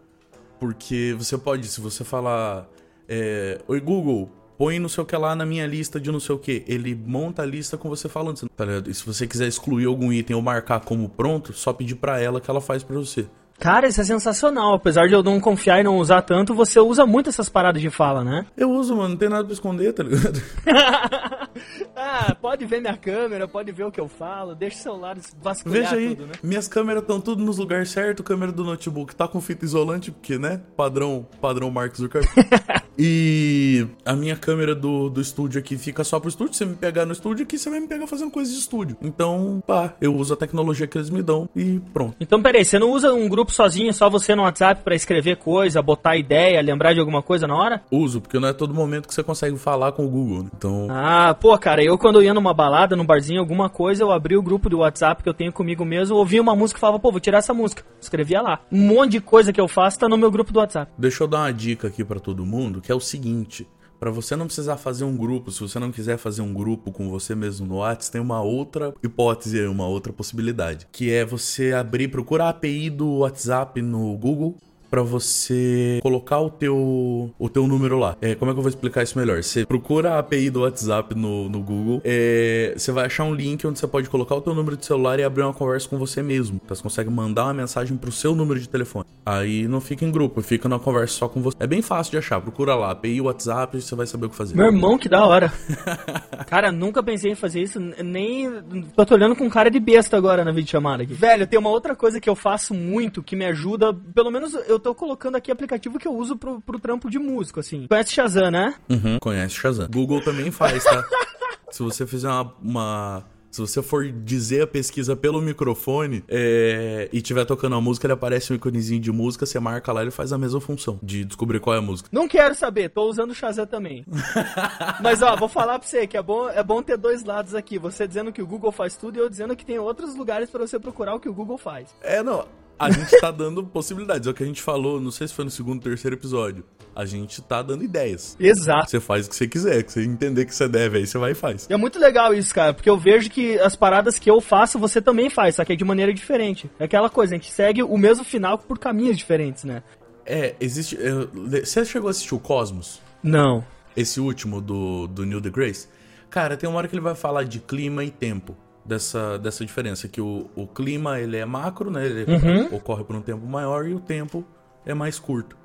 Porque 0.60 1.14
você 1.18 1.36
pode 1.36 1.66
se 1.66 1.80
você 1.80 2.04
falar 2.04 2.68
é, 3.08 3.60
oi 3.66 3.80
Google 3.80 4.30
põe 4.56 4.78
não 4.78 4.88
sei 4.88 5.02
o 5.02 5.06
que 5.06 5.16
lá 5.16 5.34
na 5.34 5.44
minha 5.44 5.66
lista 5.66 6.00
de 6.00 6.12
não 6.12 6.20
sei 6.20 6.34
o 6.36 6.38
que 6.38 6.62
ele 6.68 6.94
monta 6.94 7.42
a 7.42 7.46
lista 7.46 7.76
com 7.76 7.88
você 7.88 8.08
falando 8.08 8.48
tá 8.50 8.64
e 8.86 8.94
se 8.94 9.04
você 9.04 9.26
quiser 9.26 9.48
excluir 9.48 9.86
algum 9.86 10.12
item 10.12 10.36
ou 10.36 10.40
marcar 10.40 10.80
como 10.80 11.08
pronto 11.08 11.52
só 11.52 11.72
pedir 11.72 11.96
para 11.96 12.20
ela 12.20 12.40
que 12.40 12.48
ela 12.48 12.60
faz 12.60 12.84
para 12.84 12.96
você 12.96 13.26
Cara, 13.58 13.88
isso 13.88 14.00
é 14.00 14.04
sensacional. 14.04 14.74
Apesar 14.74 15.08
de 15.08 15.14
eu 15.14 15.22
não 15.22 15.40
confiar 15.40 15.80
e 15.80 15.84
não 15.84 15.98
usar 15.98 16.22
tanto, 16.22 16.54
você 16.54 16.78
usa 16.78 17.06
muito 17.06 17.28
essas 17.28 17.48
paradas 17.48 17.80
de 17.80 17.90
fala, 17.90 18.22
né? 18.22 18.46
Eu 18.56 18.70
uso, 18.70 18.96
mano. 18.96 19.10
Não 19.10 19.16
tem 19.16 19.28
nada 19.28 19.44
pra 19.44 19.52
esconder, 19.52 19.92
tá 19.92 20.02
ligado? 20.02 20.42
ah, 21.94 22.34
pode 22.40 22.64
ver 22.64 22.80
minha 22.80 22.96
câmera, 22.96 23.46
pode 23.46 23.70
ver 23.72 23.84
o 23.84 23.90
que 23.90 24.00
eu 24.00 24.08
falo. 24.08 24.54
Deixa 24.54 24.78
o 24.78 24.82
celular 24.82 25.16
vasculhar 25.42 25.82
Veja 25.82 25.96
aí, 25.96 26.14
tudo, 26.14 26.26
né? 26.26 26.32
minhas 26.42 26.68
câmeras 26.68 27.02
estão 27.02 27.20
tudo 27.20 27.44
nos 27.44 27.58
lugares 27.58 27.90
certos. 27.90 28.24
Câmera 28.24 28.52
do 28.52 28.64
notebook 28.64 29.14
tá 29.14 29.28
com 29.28 29.40
fita 29.40 29.64
isolante, 29.64 30.10
porque, 30.10 30.38
né? 30.38 30.60
Padrão, 30.76 31.26
padrão 31.40 31.70
Mark 31.70 31.94
Zuckerberg. 31.94 32.34
e 32.98 33.86
a 34.04 34.14
minha 34.14 34.36
câmera 34.36 34.74
do, 34.74 35.08
do 35.08 35.20
estúdio 35.20 35.58
aqui 35.58 35.76
fica 35.78 36.02
só 36.04 36.18
pro 36.18 36.28
estúdio. 36.28 36.54
Você 36.54 36.64
me 36.64 36.74
pegar 36.74 37.06
no 37.06 37.12
estúdio 37.12 37.44
aqui, 37.44 37.58
você 37.58 37.70
vai 37.70 37.80
me 37.80 37.86
pegar 37.86 38.06
fazendo 38.06 38.30
coisas 38.30 38.52
de 38.52 38.60
estúdio. 38.60 38.96
Então, 39.00 39.62
pá, 39.66 39.94
eu 40.00 40.14
uso 40.14 40.34
a 40.34 40.36
tecnologia 40.36 40.86
que 40.86 40.98
eles 40.98 41.10
me 41.10 41.22
dão 41.22 41.48
e 41.54 41.80
pronto. 41.92 42.16
Então, 42.20 42.42
peraí, 42.42 42.64
você 42.64 42.78
não 42.78 42.90
usa 42.90 43.12
um 43.12 43.28
grupo 43.28 43.45
sozinho, 43.52 43.93
só 43.93 44.08
você 44.10 44.34
no 44.34 44.43
WhatsApp 44.43 44.82
pra 44.82 44.94
escrever 44.94 45.37
coisa, 45.37 45.82
botar 45.82 46.16
ideia, 46.16 46.60
lembrar 46.62 46.93
de 46.94 47.00
alguma 47.00 47.22
coisa 47.22 47.46
na 47.46 47.56
hora? 47.56 47.82
Uso, 47.90 48.20
porque 48.20 48.38
não 48.38 48.48
é 48.48 48.52
todo 48.52 48.72
momento 48.75 49.08
que 49.08 49.14
você 49.14 49.22
consegue 49.22 49.56
falar 49.58 49.93
com 49.93 50.04
o 50.06 50.08
Google. 50.10 50.43
né? 50.44 50.50
Então, 50.56 50.88
Ah, 50.90 51.34
pô, 51.34 51.56
cara, 51.58 51.82
eu 51.82 51.96
quando 51.98 52.22
ia 52.22 52.34
numa 52.34 52.52
balada, 52.54 52.96
num 52.96 53.04
barzinho, 53.06 53.40
alguma 53.40 53.69
coisa, 53.69 54.02
eu 54.02 54.10
abri 54.12 54.37
o 54.37 54.43
grupo 54.43 54.69
do 54.69 54.78
WhatsApp 54.78 55.22
que 55.22 55.28
eu 55.28 55.34
tenho 55.34 55.52
comigo 55.52 55.84
mesmo, 55.84 56.16
ouvia 56.16 56.40
uma 56.43 56.54
música 56.56 56.78
e 56.78 56.81
falava, 56.81 56.98
pô, 56.98 57.10
vou 57.10 57.20
tirar 57.20 57.38
essa 57.38 57.54
música. 57.54 57.82
Escrevia 58.00 58.40
lá. 58.40 58.60
Um 58.70 58.87
monte 58.87 59.12
de 59.12 59.20
coisa 59.20 59.52
que 59.52 59.60
eu 59.60 59.69
faço 59.69 59.99
tá 59.99 60.08
no 60.08 60.16
meu 60.16 60.31
grupo 60.31 60.52
do 60.52 60.58
WhatsApp. 60.58 60.90
Deixa 60.99 61.25
eu 61.25 61.28
dar 61.28 61.38
uma 61.40 61.52
dica 61.52 61.88
aqui 61.88 62.04
pra 62.04 62.20
todo 62.20 62.44
mundo, 62.46 62.81
que 62.81 62.90
é 62.90 62.94
o 62.94 63.00
seguinte. 63.00 63.66
Pra 63.98 64.10
você 64.10 64.37
não 64.37 64.46
precisar 64.46 64.76
fazer 64.76 65.04
um 65.04 65.16
grupo, 65.16 65.50
se 65.50 65.60
você 65.60 65.78
não 65.78 65.90
quiser 65.90 66.19
fazer 66.19 66.43
um 66.43 66.52
grupo 66.52 66.93
com 66.93 67.08
você 67.08 67.34
mesmo 67.34 67.66
no 67.66 67.76
WhatsApp, 67.76 68.12
tem 68.12 68.20
uma 68.20 68.43
outra 68.43 68.94
hipótese, 69.02 69.66
uma 69.66 69.87
outra 69.87 70.12
possibilidade, 70.12 70.87
que 70.93 71.10
é 71.10 71.25
você 71.25 71.72
abrir, 71.72 72.08
procurar 72.08 72.46
a 72.46 72.48
API 72.50 72.90
do 72.90 73.19
WhatsApp 73.19 73.81
no 73.81 74.16
Google 74.16 74.56
pra 74.96 75.02
você 75.02 75.98
colocar 76.02 76.40
o 76.40 76.48
teu 76.48 77.31
o 77.38 77.48
teu 77.50 77.66
número 77.66 77.98
lá. 77.98 78.16
É, 78.22 78.34
como 78.34 78.50
é 78.50 78.54
que 78.54 78.58
eu 78.58 78.62
vou 78.62 78.70
explicar 78.70 79.02
isso 79.02 79.19
melhor? 79.19 79.43
Você 79.43 79.66
procura 79.66 80.14
a 80.14 80.19
API 80.20 80.48
do 80.48 80.62
WhatsApp 80.62 81.14
no, 81.14 81.50
no 81.50 81.60
Google, 81.60 82.00
é, 82.02 82.72
você 82.75 82.90
vai 82.90 83.04
achar 83.04 83.25
um 83.25 83.34
link 83.34 83.66
onde 83.66 83.78
você 83.78 83.87
pode 83.87 84.08
colocar 84.08 84.34
o 84.34 84.40
teu 84.40 84.54
número 84.54 84.75
de 84.75 84.87
celular 84.87 85.19
e 85.19 85.22
abrir 85.22 85.43
uma 85.43 85.52
conversa 85.52 85.87
com 85.87 85.98
você 85.98 86.22
mesmo. 86.22 86.58
Então 86.64 86.75
você 86.75 86.82
consegue 86.82 87.10
mandar 87.10 87.44
uma 87.44 87.52
mensagem 87.52 87.94
pro 87.94 88.10
seu 88.10 88.34
número 88.34 88.58
de 88.58 88.70
telefone. 88.70 89.04
Aí 89.26 89.69
não 89.69 89.82
fica 89.82 90.02
em 90.02 90.10
grupo, 90.10 90.40
fica 90.40 90.66
na 90.66 90.78
conversa 90.78 91.14
só 91.14 91.28
com 91.28 91.42
você. 91.42 91.56
É 91.60 91.66
bem 91.66 91.82
fácil 91.82 92.12
de 92.12 92.19
achar, 92.19 92.40
procura 92.40 92.75
lá, 92.75 92.92
API 92.92 93.20
WhatsApp, 93.20 93.78
você 93.78 93.94
vai 93.94 94.06
saber 94.06 94.26
o 94.26 94.31
que 94.31 94.37
fazer. 94.37 94.56
Meu 94.56 94.66
irmão, 94.66 94.96
que 94.96 95.10
da 95.10 95.26
hora. 95.26 95.52
cara, 96.49 96.72
nunca 96.72 97.02
pensei 97.02 97.32
em 97.32 97.34
fazer 97.34 97.60
isso, 97.60 97.78
nem. 97.78 98.50
Tô 98.96 99.14
olhando 99.14 99.37
com 99.37 99.50
cara 99.50 99.70
de 99.70 99.78
besta 99.78 100.16
agora 100.16 100.42
na 100.42 100.52
videochamada 100.52 101.02
aqui. 101.02 101.12
Velho, 101.12 101.46
tem 101.46 101.58
uma 101.58 101.69
outra 101.69 101.94
coisa 101.94 102.19
que 102.19 102.31
eu 102.31 102.34
faço 102.34 102.72
muito 102.72 103.22
que 103.22 103.37
me 103.37 103.44
ajuda. 103.44 103.92
Pelo 104.14 104.31
menos 104.31 104.54
eu 104.69 104.78
tô 104.86 104.94
colocando 104.94 105.34
aqui 105.36 105.50
aplicativo 105.50 105.98
que 105.98 106.06
eu 106.06 106.14
uso 106.14 106.36
pro, 106.36 106.60
pro 106.60 106.78
trampo 106.78 107.10
de 107.10 107.18
músico, 107.18 107.58
assim. 107.58 107.86
Conhece 107.88 108.12
Shazam, 108.12 108.50
né? 108.52 108.74
Uhum, 108.88 109.18
conhece 109.20 109.54
Shazam. 109.56 109.88
Google 109.92 110.20
também 110.22 110.50
faz, 110.52 110.84
tá? 110.84 111.04
Se 111.70 111.82
você 111.82 112.06
fizer 112.06 112.28
uma, 112.28 112.54
uma- 112.62 113.24
Se 113.50 113.60
você 113.60 113.82
for 113.82 114.06
dizer 114.08 114.62
a 114.62 114.66
pesquisa 114.66 115.16
pelo 115.16 115.40
microfone 115.42 116.22
é, 116.28 117.08
e 117.12 117.20
tiver 117.20 117.44
tocando 117.44 117.74
a 117.74 117.80
música, 117.80 118.06
ele 118.06 118.12
aparece 118.12 118.52
um 118.52 118.56
iconezinho 118.56 119.00
de 119.00 119.10
música, 119.10 119.44
você 119.44 119.58
marca 119.58 119.92
lá 119.92 120.02
ele 120.02 120.10
faz 120.12 120.32
a 120.32 120.38
mesma 120.38 120.60
função 120.60 121.00
de 121.02 121.24
descobrir 121.24 121.58
qual 121.58 121.74
é 121.74 121.78
a 121.78 121.82
música. 121.82 122.08
Não 122.12 122.28
quero 122.28 122.54
saber, 122.54 122.88
tô 122.90 123.08
usando 123.08 123.30
o 123.30 123.34
Shazam 123.34 123.66
também. 123.66 124.04
Mas 125.02 125.20
ó, 125.22 125.34
vou 125.36 125.48
falar 125.48 125.78
pra 125.80 125.88
você 125.88 126.06
que 126.06 126.16
é 126.16 126.22
bom, 126.22 126.48
é 126.48 126.62
bom 126.62 126.80
ter 126.82 126.96
dois 126.96 127.24
lados 127.24 127.54
aqui. 127.54 127.76
Você 127.78 128.06
dizendo 128.06 128.32
que 128.32 128.40
o 128.42 128.46
Google 128.46 128.70
faz 128.70 128.96
tudo 128.96 129.16
e 129.16 129.20
eu 129.20 129.28
dizendo 129.28 129.56
que 129.56 129.66
tem 129.66 129.78
outros 129.80 130.14
lugares 130.14 130.48
pra 130.48 130.60
você 130.66 130.78
procurar 130.78 131.14
o 131.14 131.20
que 131.20 131.28
o 131.28 131.34
Google 131.34 131.58
faz. 131.58 131.94
É, 132.02 132.22
não. 132.22 132.46
A 132.78 132.90
gente 132.90 133.19
tá 133.20 133.31
dando 133.31 133.64
possibilidades. 133.64 134.26
É 134.26 134.31
o 134.31 134.34
que 134.34 134.43
a 134.43 134.46
gente 134.46 134.61
falou, 134.61 135.00
não 135.00 135.11
sei 135.11 135.26
se 135.26 135.34
foi 135.34 135.44
no 135.44 135.50
segundo 135.50 135.76
ou 135.76 135.82
terceiro 135.82 136.14
episódio. 136.17 136.64
A 136.94 137.05
gente 137.05 137.40
tá 137.43 137.62
dando 137.62 137.82
ideias. 137.84 138.37
Exato. 138.40 138.90
Você 138.90 139.00
faz 139.00 139.26
o 139.26 139.31
que 139.31 139.37
você 139.37 139.46
quiser, 139.46 139.82
que 139.82 139.93
você 139.93 140.02
entender 140.05 140.44
que 140.46 140.55
você 140.55 140.67
deve, 140.69 140.99
aí 140.99 141.06
você 141.06 141.19
vai 141.19 141.32
e 141.32 141.34
faz. 141.34 141.67
E 141.69 141.73
é 141.73 141.76
muito 141.76 141.99
legal 141.99 142.32
isso, 142.34 142.55
cara, 142.55 142.73
porque 142.75 142.88
eu 142.88 142.96
vejo 142.99 143.31
que 143.31 143.58
as 143.61 143.76
paradas 143.76 144.19
que 144.19 144.31
eu 144.31 144.40
faço, 144.40 144.78
você 144.78 145.00
também 145.00 145.28
faz, 145.31 145.56
só 145.56 145.64
que 145.64 145.73
é 145.73 145.76
de 145.76 145.84
maneira 145.84 146.12
diferente. 146.12 146.70
É 146.78 146.84
aquela 146.84 147.11
coisa, 147.11 147.34
a 147.34 147.38
gente 147.38 147.50
segue 147.50 147.82
o 147.82 147.96
mesmo 147.99 148.25
final 148.25 148.59
por 148.59 148.78
caminhos 148.78 149.16
diferentes, 149.16 149.64
né? 149.64 149.83
É, 150.25 150.54
existe. 150.61 150.97
é, 151.00 151.61
Você 151.64 151.85
chegou 151.85 152.09
a 152.09 152.11
assistir 152.11 152.35
o 152.35 152.38
Cosmos? 152.38 153.00
Não. 153.23 153.64
esse 153.97 154.21
último 154.21 154.61
do, 154.61 155.06
do 155.06 155.25
Neil 155.25 155.40
deGrasse, 155.40 155.88
cara, 156.30 156.56
tem 156.56 156.68
uma 156.68 156.78
hora 156.78 156.88
que 156.88 156.95
ele 156.95 157.02
vai 157.02 157.14
falar 157.14 157.45
de 157.45 157.59
clima 157.61 158.04
e 158.04 158.11
tempo. 158.11 158.56
Dessa, 158.87 159.37
dessa 159.38 159.64
diferença, 159.66 160.07
que 160.07 160.21
o, 160.21 160.49
o 160.55 160.66
clima 160.66 161.19
ele 161.19 161.37
é 161.37 161.45
macro, 161.45 161.90
né? 161.90 162.07
Ele 162.07 162.25
ocorre 162.71 163.02
por 163.02 163.16
um 163.16 163.21
tempo 163.23 163.45
maior 163.45 163.87
e 163.87 163.95
o 163.95 163.99
tempo 164.00 164.45
é 164.85 164.95
mais 164.95 165.19
curto. 165.19 165.57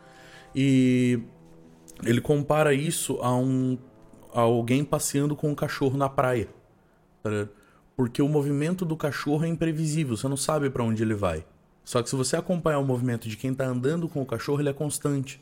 E 0.55 1.19
ele 2.03 2.19
compara 2.19 2.73
isso 2.73 3.19
a 3.21 3.33
um 3.35 3.77
a 4.33 4.41
alguém 4.41 4.83
passeando 4.83 5.35
com 5.35 5.49
um 5.51 5.55
cachorro 5.55 5.97
na 5.97 6.09
praia. 6.09 6.47
tá? 7.21 7.29
Porque 7.95 8.21
o 8.21 8.27
movimento 8.29 8.85
do 8.85 8.95
cachorro 8.97 9.43
é 9.45 9.47
imprevisível, 9.47 10.15
você 10.17 10.27
não 10.27 10.37
sabe 10.37 10.69
pra 10.69 10.83
onde 10.83 11.03
ele 11.03 11.13
vai. 11.13 11.45
Só 11.83 12.01
que 12.01 12.09
se 12.09 12.15
você 12.15 12.35
acompanhar 12.37 12.79
o 12.79 12.85
movimento 12.85 13.27
de 13.27 13.35
quem 13.37 13.53
tá 13.53 13.65
andando 13.65 14.07
com 14.07 14.21
o 14.21 14.25
cachorro, 14.25 14.61
ele 14.61 14.69
é 14.69 14.73
constante. 14.73 15.39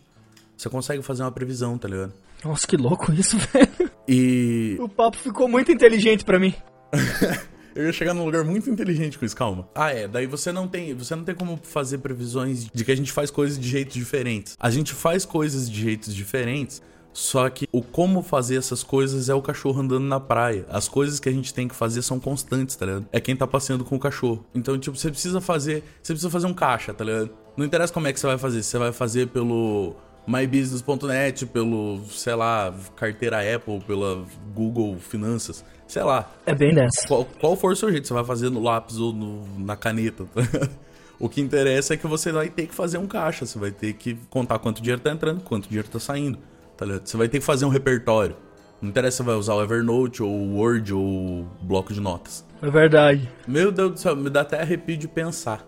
Você 0.57 0.67
consegue 0.69 1.01
fazer 1.03 1.23
uma 1.23 1.31
previsão, 1.31 1.77
tá 1.77 1.87
ligado? 1.87 2.11
Nossa, 2.43 2.65
que 2.67 2.75
louco 2.75 3.13
isso, 3.13 3.37
velho. 3.53 3.91
E 4.07 4.75
O 4.81 4.89
papo 4.89 5.15
ficou 5.17 5.47
muito 5.47 5.71
inteligente 5.71 6.25
pra 6.25 6.39
mim. 6.39 6.53
Eu 7.75 7.85
ia 7.85 7.93
chegar 7.93 8.13
num 8.13 8.25
lugar 8.25 8.43
muito 8.43 8.69
inteligente 8.69 9.17
com 9.17 9.25
isso, 9.25 9.35
calma. 9.35 9.69
Ah, 9.75 9.91
é, 9.91 10.07
daí 10.07 10.25
você 10.25 10.51
não 10.51 10.67
tem, 10.67 10.93
você 10.93 11.15
não 11.15 11.23
tem 11.23 11.35
como 11.35 11.59
fazer 11.61 11.99
previsões 11.99 12.67
de 12.73 12.83
que 12.83 12.91
a 12.91 12.95
gente 12.95 13.11
faz 13.11 13.29
coisas 13.31 13.59
de 13.59 13.67
jeitos 13.67 13.93
diferentes. 13.95 14.57
A 14.59 14.69
gente 14.69 14.93
faz 14.93 15.25
coisas 15.25 15.69
de 15.69 15.81
jeitos 15.81 16.13
diferentes, 16.13 16.81
só 17.13 17.49
que 17.49 17.67
o 17.71 17.81
como 17.81 18.21
fazer 18.21 18.57
essas 18.57 18.83
coisas 18.83 19.29
é 19.29 19.33
o 19.33 19.41
cachorro 19.41 19.81
andando 19.81 20.05
na 20.05 20.19
praia. 20.19 20.65
As 20.69 20.87
coisas 20.87 21.19
que 21.19 21.27
a 21.27 21.31
gente 21.31 21.53
tem 21.53 21.67
que 21.67 21.75
fazer 21.75 22.01
são 22.01 22.19
constantes, 22.19 22.75
tá 22.75 22.85
ligado? 22.85 23.05
É 23.11 23.19
quem 23.19 23.35
tá 23.35 23.47
passeando 23.47 23.83
com 23.83 23.95
o 23.95 23.99
cachorro. 23.99 24.45
Então, 24.53 24.77
tipo, 24.77 24.95
você 24.97 25.09
precisa 25.09 25.41
fazer, 25.41 25.83
você 26.01 26.13
precisa 26.13 26.29
fazer 26.29 26.47
um 26.47 26.53
caixa, 26.53 26.93
tá 26.93 27.03
ligado? 27.03 27.31
Não 27.57 27.65
interessa 27.65 27.91
como 27.91 28.07
é 28.07 28.13
que 28.13 28.19
você 28.19 28.27
vai 28.27 28.37
fazer, 28.37 28.63
você 28.63 28.77
vai 28.77 28.91
fazer 28.91 29.27
pelo 29.27 29.95
mybusiness.net, 30.27 31.45
pelo, 31.47 32.01
sei 32.09 32.35
lá, 32.35 32.73
carteira 32.95 33.39
Apple, 33.55 33.79
pela 33.81 34.23
Google 34.53 34.97
Finanças, 34.99 35.65
sei 35.89 36.03
lá. 36.03 36.31
É 36.45 36.55
bem 36.55 36.73
dessa. 36.73 37.05
Qual, 37.07 37.25
qual 37.25 37.55
for 37.57 37.73
o 37.73 37.75
seu 37.75 37.91
jeito, 37.91 38.07
você 38.07 38.13
vai 38.13 38.23
fazer 38.23 38.49
no 38.49 38.61
lápis 38.61 38.97
ou 38.97 39.11
no- 39.11 39.45
na 39.59 39.75
caneta. 39.75 40.23
tá 40.33 40.69
o 41.19 41.27
que 41.27 41.41
interessa 41.41 41.95
é 41.95 41.97
que 41.97 42.07
você 42.07 42.31
vai 42.31 42.47
ter 42.47 42.67
que 42.67 42.73
fazer 42.73 42.97
um 42.97 43.07
caixa, 43.07 43.45
você 43.45 43.59
vai 43.59 43.71
ter 43.71 43.93
que 43.93 44.15
contar 44.29 44.59
quanto 44.59 44.81
dinheiro 44.81 45.01
tá 45.01 45.11
entrando, 45.11 45.41
quanto 45.43 45.67
dinheiro 45.67 45.89
tá 45.89 45.99
saindo. 45.99 46.37
Tá 46.77 46.85
ligado? 46.85 47.05
Você 47.07 47.17
vai 47.17 47.27
ter 47.27 47.39
que 47.39 47.45
fazer 47.45 47.65
um 47.65 47.69
repertório. 47.69 48.37
Não 48.81 48.87
interessa 48.89 49.17
se 49.17 49.23
vai 49.23 49.35
usar 49.35 49.55
o 49.55 49.61
Evernote, 49.61 50.23
ou 50.23 50.29
o 50.29 50.55
Word, 50.55 50.93
ou 50.93 51.01
o 51.03 51.47
bloco 51.61 51.93
de 51.93 51.99
notas. 51.99 52.45
É 52.61 52.69
verdade. 52.69 53.29
Meu 53.45 53.71
Deus 53.73 53.91
do 53.91 53.99
céu, 53.99 54.15
me 54.15 54.29
dá 54.29 54.41
até 54.41 54.61
arrepio 54.61 54.95
de 54.95 55.05
pensar. 55.07 55.65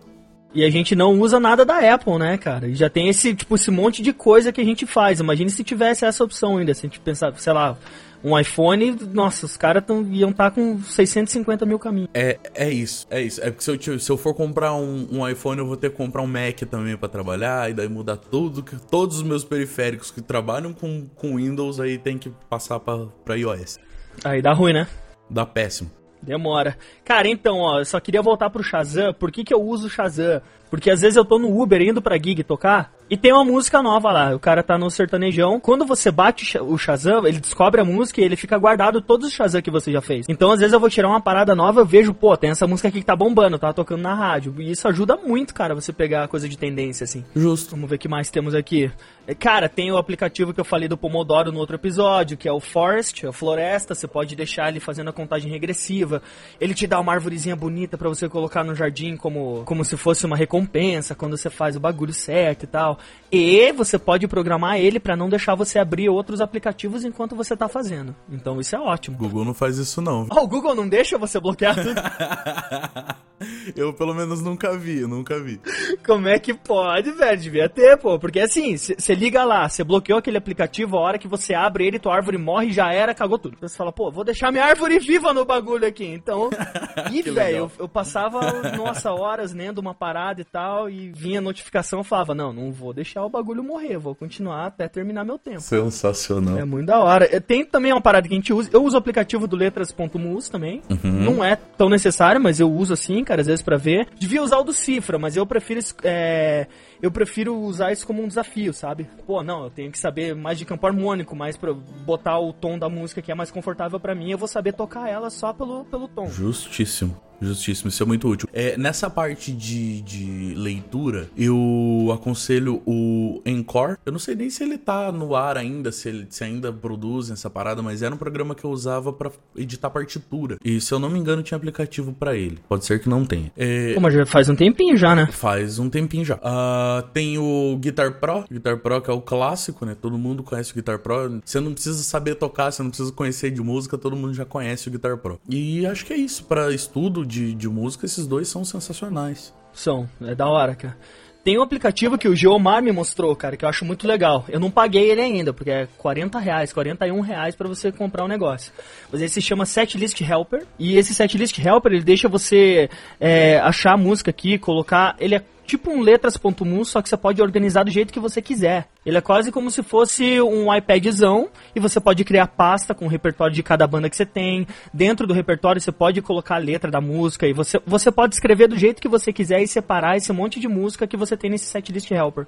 E 0.54 0.64
a 0.64 0.70
gente 0.70 0.96
não 0.96 1.20
usa 1.20 1.40
nada 1.40 1.66
da 1.66 1.94
Apple, 1.94 2.18
né, 2.18 2.38
cara? 2.38 2.68
E 2.68 2.76
já 2.76 2.90
tem 2.90 3.10
esse, 3.10 3.34
tipo, 3.34 3.56
esse 3.56 3.72
monte 3.72 4.02
de 4.02 4.14
coisa 4.14 4.52
que 4.52 4.60
a 4.62 4.64
gente 4.64 4.86
faz. 4.86 5.20
Imagine 5.20 5.50
se 5.50 5.64
tivesse 5.64 6.06
essa 6.06 6.24
opção 6.24 6.58
ainda. 6.58 6.74
Se 6.74 6.86
a 6.86 6.90
gente 6.90 7.00
pensar, 7.02 7.34
sei 7.38 7.52
lá, 7.54 7.78
um 8.24 8.38
iPhone, 8.38 8.98
nossa, 9.12 9.46
os 9.46 9.58
caras 9.58 9.84
iam 10.12 10.30
estar 10.30 10.50
tá 10.50 10.52
com 10.52 10.80
650 10.82 11.66
mil 11.66 11.80
caminhos. 11.80 12.10
É, 12.14 12.40
é 12.54 12.70
isso, 12.70 13.08
é 13.10 13.22
isso. 13.22 13.42
É 13.42 13.50
porque 13.50 13.64
se 13.64 13.90
eu, 13.90 14.00
se 14.00 14.12
eu 14.12 14.18
for 14.18 14.34
comprar 14.34 14.74
um, 14.74 15.08
um 15.12 15.28
iPhone, 15.28 15.60
eu 15.60 15.66
vou 15.66 15.76
ter 15.76 15.90
que 15.90 15.98
comprar 15.98 16.22
um 16.22 16.28
Mac 16.28 16.60
também 16.70 16.96
para 16.96 17.10
trabalhar, 17.10 17.70
e 17.70 17.74
daí 17.74 17.90
mudar 17.90 18.18
tudo, 18.18 18.64
todos 18.90 19.18
os 19.18 19.24
meus 19.24 19.44
periféricos 19.44 20.12
que 20.12 20.22
trabalham 20.22 20.74
com, 20.74 21.08
com 21.16 21.38
Windows, 21.38 21.80
aí 21.80 21.98
tem 21.98 22.18
que 22.18 22.32
passar 22.50 22.80
para 22.80 23.36
iOS. 23.36 23.80
Aí 24.24 24.42
dá 24.42 24.54
ruim, 24.54 24.74
né? 24.74 24.88
Dá 25.30 25.46
péssimo. 25.46 25.90
Demora. 26.22 26.78
Cara, 27.04 27.28
então, 27.28 27.58
ó, 27.58 27.80
eu 27.80 27.86
só 27.86 28.00
queria 28.00 28.22
voltar 28.22 28.50
pro 28.52 28.62
Shazam. 28.62 29.12
Por 29.14 29.32
que, 29.32 29.44
que 29.44 29.54
eu 29.54 29.62
uso 29.62 29.88
o 29.88 29.90
Shazam? 29.90 30.42
Porque 30.70 30.92
às 30.92 31.02
vezes 31.02 31.18
eu 31.18 31.26
tô 31.26 31.40
no 31.40 31.60
Uber 31.60 31.82
indo 31.82 32.02
pra 32.02 32.18
gig 32.18 32.44
tocar 32.44 32.94
e 33.12 33.18
tem 33.18 33.34
uma 33.34 33.44
música 33.44 33.84
nova 33.84 34.10
lá. 34.10 34.34
O 34.34 34.40
cara 34.40 34.64
tá 34.64 34.78
no 34.78 34.90
sertanejão. 34.90 35.60
Quando 35.60 35.86
você 35.86 36.10
bate 36.10 36.58
o 36.58 36.78
Shazam, 36.78 37.28
ele 37.28 37.42
descobre 37.42 37.82
a 37.82 37.84
música 37.84 38.22
e 38.22 38.24
ele 38.24 38.38
fica 38.38 38.58
guardado 38.58 39.02
todos 39.02 39.28
os 39.28 39.34
Shazam 39.34 39.62
que 39.62 39.70
você 39.70 39.92
já 39.92 40.00
fez. 40.00 40.26
Então 40.30 40.50
às 40.50 40.62
vezes 40.62 40.72
eu 40.72 40.80
vou 40.80 40.90
tirar 40.90 41.10
uma 41.10 41.20
parada 41.20 41.54
nova, 41.54 41.82
eu 41.82 41.86
vejo, 41.86 42.14
pô, 42.14 42.38
tem 42.38 42.52
essa 42.52 42.66
música 42.66 42.88
aqui 42.88 43.02
que 43.02 43.06
tá 43.06 43.14
bombando, 43.14 43.60
tá 43.60 43.74
tocando 43.74 44.02
na 44.02 44.16
rádio. 44.16 44.56
E 44.60 44.72
isso 44.72 44.88
ajuda 44.88 45.18
muito, 45.18 45.54
cara, 45.54 45.76
você 45.76 45.92
pegar 45.92 46.30
coisa 46.30 46.48
de 46.48 46.58
tendência 46.58 47.04
assim. 47.04 47.26
Justo. 47.36 47.72
Vamos 47.72 47.90
ver 47.90 47.98
o 47.98 48.00
que 48.00 48.08
mais 48.08 48.32
temos 48.32 48.56
aqui. 48.56 48.90
É, 49.28 49.36
cara, 49.36 49.68
tem 49.68 49.92
o 49.92 49.98
aplicativo 49.98 50.54
que 50.54 50.60
eu 50.62 50.66
falei 50.66 50.88
do 50.88 50.98
Pomodoro 50.98 51.52
no 51.52 51.60
outro 51.60 51.76
episódio, 51.76 52.38
que 52.38 52.48
é 52.48 52.52
o 52.52 52.62
Forest, 52.62 53.28
a 53.28 53.34
floresta. 53.34 53.94
Você 53.94 54.08
pode 54.08 54.38
deixar 54.38 54.70
ele 54.70 54.80
fazendo 54.80 55.10
a 55.10 55.14
contagem 55.14 55.52
regressiva. 55.52 56.22
Ele 56.62 56.74
te 56.74 56.88
dá 56.88 57.00
uma 57.00 57.14
árvorezinha 57.14 57.58
bonita 57.58 57.98
para 57.98 58.08
você 58.08 58.30
colocar 58.30 58.64
no 58.64 58.74
jardim 58.74 59.18
como, 59.18 59.64
como 59.66 59.84
se 59.84 59.98
fosse 59.98 60.26
uma 60.26 60.38
recompensa 60.38 61.14
quando 61.14 61.36
você 61.36 61.50
faz 61.50 61.76
o 61.76 61.80
bagulho 61.80 62.14
certo 62.14 62.64
e 62.64 62.68
tal. 62.68 63.01
E 63.32 63.72
você 63.72 63.98
pode 63.98 64.28
programar 64.28 64.78
ele 64.78 65.00
para 65.00 65.16
não 65.16 65.30
deixar 65.30 65.56
você 65.56 65.80
abrir 65.80 66.10
outros 66.10 66.42
aplicativos 66.42 67.06
enquanto 67.06 67.34
você 67.34 67.56
tá 67.56 67.70
fazendo. 67.70 68.14
Então 68.30 68.60
isso 68.60 68.76
é 68.76 68.80
ótimo. 68.80 69.18
Google 69.18 69.46
não 69.46 69.54
faz 69.54 69.78
isso 69.78 70.02
não. 70.02 70.28
Oh, 70.42 70.44
o 70.44 70.48
Google 70.48 70.74
não 70.74 70.88
deixa 70.88 71.18
você 71.18 71.40
bloquear 71.40 71.76
tudo? 71.76 72.02
eu 73.76 73.94
pelo 73.94 74.14
menos 74.14 74.42
nunca 74.42 74.78
vi, 74.78 75.02
nunca 75.02 75.40
vi. 75.40 75.60
Como 76.06 76.28
é 76.28 76.40
que 76.40 76.54
pode, 76.54 77.12
velho? 77.12 77.40
Devia 77.40 77.70
ter, 77.70 77.98
pô. 77.98 78.18
Porque 78.18 78.40
assim, 78.40 78.76
você 78.78 79.14
liga 79.14 79.44
lá, 79.44 79.68
você 79.68 79.84
bloqueou 79.84 80.20
aquele 80.20 80.38
aplicativo, 80.38 80.98
a 80.98 81.02
hora 81.02 81.18
que 81.18 81.28
você 81.28 81.54
abre 81.54 81.86
ele, 81.86 82.00
tua 82.00 82.16
árvore 82.16 82.38
morre, 82.38 82.72
já 82.72 82.92
era, 82.94 83.14
cagou 83.14 83.38
tudo. 83.38 83.58
Você 83.62 83.76
fala, 83.76 83.92
pô, 83.92 84.12
vou 84.12 84.24
deixar 84.24 84.52
minha 84.52 84.66
árvore 84.66 85.00
viva 85.00 85.34
no 85.34 85.46
bagulho 85.46 85.86
aqui. 85.86 86.06
Então, 86.06 86.50
e 87.12 87.22
velho, 87.22 87.58
eu, 87.58 87.72
eu, 87.80 87.90
passava, 87.90 88.40
nossa, 88.76 89.12
horas 89.12 89.54
lendo 89.54 89.80
uma 89.80 89.94
parada 89.94 90.42
e 90.42 90.46
tal, 90.46 90.90
e 90.90 91.12
vinha 91.12 91.42
notificação, 91.42 92.04
falava, 92.04 92.34
não, 92.34 92.52
não 92.52 92.72
vou 92.72 92.91
deixar 92.94 93.26
o 93.26 93.30
bagulho 93.30 93.64
morrer, 93.64 93.98
vou 93.98 94.16
continuar 94.16 94.68
até 94.68 94.88
terminar 94.88 95.24
meu 95.24 95.38
tempo. 95.38 95.62
Sensacional. 95.62 96.58
É 96.58 96.66
muito 96.66 96.88
da 96.88 97.00
hora. 97.00 97.42
Tem 97.42 97.66
também 97.66 97.92
uma 97.92 98.02
parada 98.02 98.28
que 98.28 98.34
a 98.34 98.38
gente 98.38 98.54
usa, 98.54 98.70
eu 98.74 98.84
uso 98.84 98.96
o 98.96 99.00
aplicativo 99.00 99.48
do 99.48 99.56
letras.mus 99.56 100.50
também, 100.50 100.82
uhum. 100.90 101.12
não 101.12 101.44
é 101.44 101.56
tão 101.56 101.90
necessário, 101.90 102.42
mas 102.42 102.60
eu 102.60 102.72
uso 102.72 102.94
assim, 102.94 103.24
cara, 103.24 103.42
às 103.42 103.48
vezes 103.48 103.62
para 103.62 103.78
ver. 103.78 104.08
Devia 104.18 104.42
usar 104.42 104.58
o 104.58 104.64
do 104.64 104.74
Cifra, 104.74 105.18
mas 105.18 105.36
eu 105.36 105.46
prefiro, 105.46 105.80
é, 106.04 106.68
eu 107.02 107.12
prefiro 107.12 107.58
usar 107.58 107.92
isso 107.92 108.06
como 108.06 108.24
um 108.24 108.28
desafio, 108.28 108.74
sabe? 108.74 109.08
Pô, 109.26 109.44
não, 109.44 109.66
eu 109.66 109.70
tenho 109.70 109.92
que 109.92 110.00
saber 110.00 110.36
mais 110.36 110.58
de 110.58 110.66
campo 110.66 110.86
harmônico, 110.86 111.36
mais 111.36 111.58
pra 111.58 111.74
botar 111.74 112.40
o 112.40 112.54
tom 112.54 112.78
da 112.78 112.90
música 112.90 113.22
que 113.22 113.32
é 113.32 113.36
mais 113.36 113.52
confortável 113.52 114.00
para 114.00 114.16
mim, 114.16 114.32
eu 114.32 114.38
vou 114.38 114.48
saber 114.48 114.74
tocar 114.74 115.10
ela 115.10 115.30
só 115.30 115.54
pelo, 115.54 115.86
pelo 115.86 116.08
tom. 116.08 116.28
Justíssimo. 116.28 117.31
Justíssimo, 117.42 117.90
isso 117.90 118.04
é 118.04 118.06
muito 118.06 118.28
útil. 118.28 118.48
É, 118.54 118.78
nessa 118.78 119.10
parte 119.10 119.52
de, 119.52 120.02
de 120.02 120.54
leitura, 120.56 121.30
eu 121.36 122.12
aconselho 122.14 122.82
o 122.86 123.42
Encore. 123.46 123.98
Eu 124.06 124.12
não 124.12 124.20
sei 124.20 124.36
nem 124.36 124.50
se 124.50 124.64
ele 124.64 124.78
tá 124.78 125.12
no 125.12 125.36
ar 125.36 125.58
ainda, 125.58 125.92
se, 125.92 126.08
ele, 126.08 126.28
se 126.30 126.44
ainda 126.44 126.72
produz 126.72 127.32
essa 127.32 127.50
parada, 127.50 127.82
mas 127.82 128.02
era 128.02 128.14
um 128.14 128.18
programa 128.18 128.54
que 128.54 128.64
eu 128.64 128.70
usava 128.70 129.12
para 129.12 129.32
editar 129.56 129.90
partitura. 129.90 130.58
E 130.64 130.80
se 130.80 130.94
eu 130.94 131.00
não 131.00 131.10
me 131.10 131.20
engano, 131.20 131.42
tinha 131.42 131.58
aplicativo 131.58 132.14
para 132.14 132.36
ele. 132.36 132.60
Pode 132.70 132.86
ser 132.86 133.00
que 133.00 133.10
não 133.10 133.26
tenha. 133.26 133.52
É... 133.58 133.94
Pô, 133.94 134.00
mas 134.00 134.14
já 134.14 134.26
faz 134.26 134.48
um 134.48 134.56
tempinho 134.56 134.96
já, 134.96 135.16
né? 135.16 135.28
Faz 135.32 135.80
um 135.80 135.90
tempinho 135.90 136.24
já. 136.24 136.36
Uh, 136.36 137.02
tem 137.14 137.38
o 137.38 137.78
Guitar 137.80 138.20
Pro. 138.20 138.46
Guitar 138.52 138.78
Pro 138.78 139.02
que 139.02 139.10
é 139.10 139.14
o 139.14 139.22
clássico, 139.22 139.86
né? 139.86 139.96
Todo 140.00 140.18
mundo 140.18 140.44
conhece 140.44 140.72
o 140.72 140.76
Guitar 140.76 141.00
Pro. 141.00 141.42
Você 141.44 141.60
não 141.60 141.74
precisa 141.74 142.04
saber 142.04 142.36
tocar, 142.36 142.72
você 142.72 142.84
não 142.84 142.90
precisa 142.90 143.12
conhecer 143.12 143.52
de 143.52 143.62
música, 143.62 143.98
todo 143.98 144.16
mundo 144.16 144.34
já 144.34 144.46
conhece 144.46 144.88
o 144.88 144.92
Guitar 144.92 145.18
Pro. 145.18 145.40
E 145.50 145.86
acho 145.86 146.06
que 146.06 146.14
é 146.14 146.18
isso. 146.18 146.44
para 146.44 146.72
estudo 146.72 147.26
de, 147.32 147.54
de 147.54 147.70
música, 147.70 148.06
esses 148.06 148.28
dois 148.28 148.48
são 148.48 148.66
sensacionais. 148.66 149.54
São, 149.74 150.08
é 150.22 150.36
da 150.36 150.48
hora, 150.48 150.76
cara. 150.76 150.98
Tem 151.44 151.58
um 151.58 151.64
aplicativo 151.64 152.20
que 152.20 152.28
o 152.28 152.36
Geomar 152.36 152.84
me 152.84 152.92
mostrou, 152.92 153.36
cara, 153.36 153.58
que 153.58 153.66
eu 153.66 153.70
acho 153.70 153.84
muito 153.84 154.08
legal. 154.08 154.46
Eu 154.48 154.60
não 154.60 154.70
paguei 154.70 155.10
ele 155.10 155.22
ainda, 155.22 155.52
porque 155.52 155.72
é 155.72 155.88
40 155.98 156.38
reais, 156.38 156.72
41 156.72 157.20
reais 157.22 157.56
pra 157.56 157.68
você 157.68 157.92
comprar 157.92 158.24
um 158.24 158.28
negócio. 158.28 158.72
Mas 159.12 159.22
ele 159.22 159.30
se 159.30 159.42
chama 159.42 159.66
Setlist 159.66 160.22
Helper. 160.22 160.68
E 160.78 160.98
esse 160.98 161.16
Setlist 161.16 161.58
Helper, 161.58 161.94
ele 161.94 162.04
deixa 162.04 162.30
você 162.30 162.92
é, 163.20 163.58
achar 163.58 163.94
a 163.94 163.98
música 163.98 164.30
aqui, 164.30 164.60
colocar... 164.60 165.16
Ele 165.20 165.34
é 165.34 165.44
tipo 165.66 165.92
um 165.92 166.02
letras.mu, 166.02 166.84
só 166.86 167.02
que 167.02 167.10
você 167.10 167.18
pode 167.18 167.42
organizar 167.42 167.84
do 167.84 167.92
jeito 167.92 168.14
que 168.14 168.20
você 168.20 168.42
quiser. 168.42 168.88
Ele 169.06 169.18
é 169.18 169.22
quase 169.22 169.52
como 169.52 169.72
se 169.72 169.82
fosse 169.82 170.42
um 170.42 170.74
iPadzão 170.74 171.50
e 171.76 171.80
você 171.80 172.00
pode 172.00 172.24
criar 172.24 172.48
pasta 172.48 172.94
com 172.94 173.06
o 173.06 173.08
repertório 173.08 173.54
de 173.54 173.64
cada 173.64 173.88
banda 173.88 174.10
que 174.10 174.16
você 174.16 174.26
tem. 174.26 174.68
Dentro 174.94 175.26
do 175.26 175.34
repertório 175.34 175.82
você 175.82 175.92
pode 175.92 176.22
colocar 176.22 176.56
a 176.56 176.60
letra 176.60 176.92
da 176.92 177.02
música 177.02 177.48
e 177.48 177.54
você, 177.54 177.82
você 177.86 178.12
pode 178.12 178.36
escrever 178.36 178.68
do 178.68 178.78
jeito 178.78 179.02
que 179.02 179.08
você 179.08 179.32
quiser 179.34 179.62
e 179.62 179.68
separar 179.68 180.18
esse 180.18 180.32
monte 180.32 180.60
de 180.60 180.68
música 180.68 181.08
que 181.08 181.18
você 181.18 181.36
tem 181.36 181.50
nesse 181.50 181.66
setlist 181.66 182.12
helper. 182.12 182.48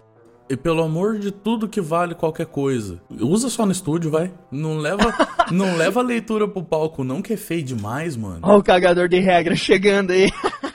E 0.49 0.57
pelo 0.57 0.83
amor 0.83 1.17
de 1.17 1.31
tudo 1.31 1.69
que 1.69 1.79
vale 1.79 2.13
qualquer 2.13 2.45
coisa, 2.45 3.01
usa 3.09 3.49
só 3.49 3.65
no 3.65 3.71
estúdio, 3.71 4.11
vai. 4.11 4.31
Não 4.51 4.77
leva, 4.77 5.13
não 5.51 5.77
leva 5.77 6.01
a 6.01 6.03
leitura 6.03 6.47
pro 6.47 6.61
palco, 6.61 7.03
não 7.03 7.21
que 7.21 7.33
é 7.33 7.37
feio 7.37 7.63
demais, 7.63 8.17
mano. 8.17 8.41
Olha 8.43 8.57
o 8.57 8.63
cagador 8.63 9.07
de 9.07 9.19
regra 9.19 9.55
chegando 9.55 10.11
aí. 10.11 10.29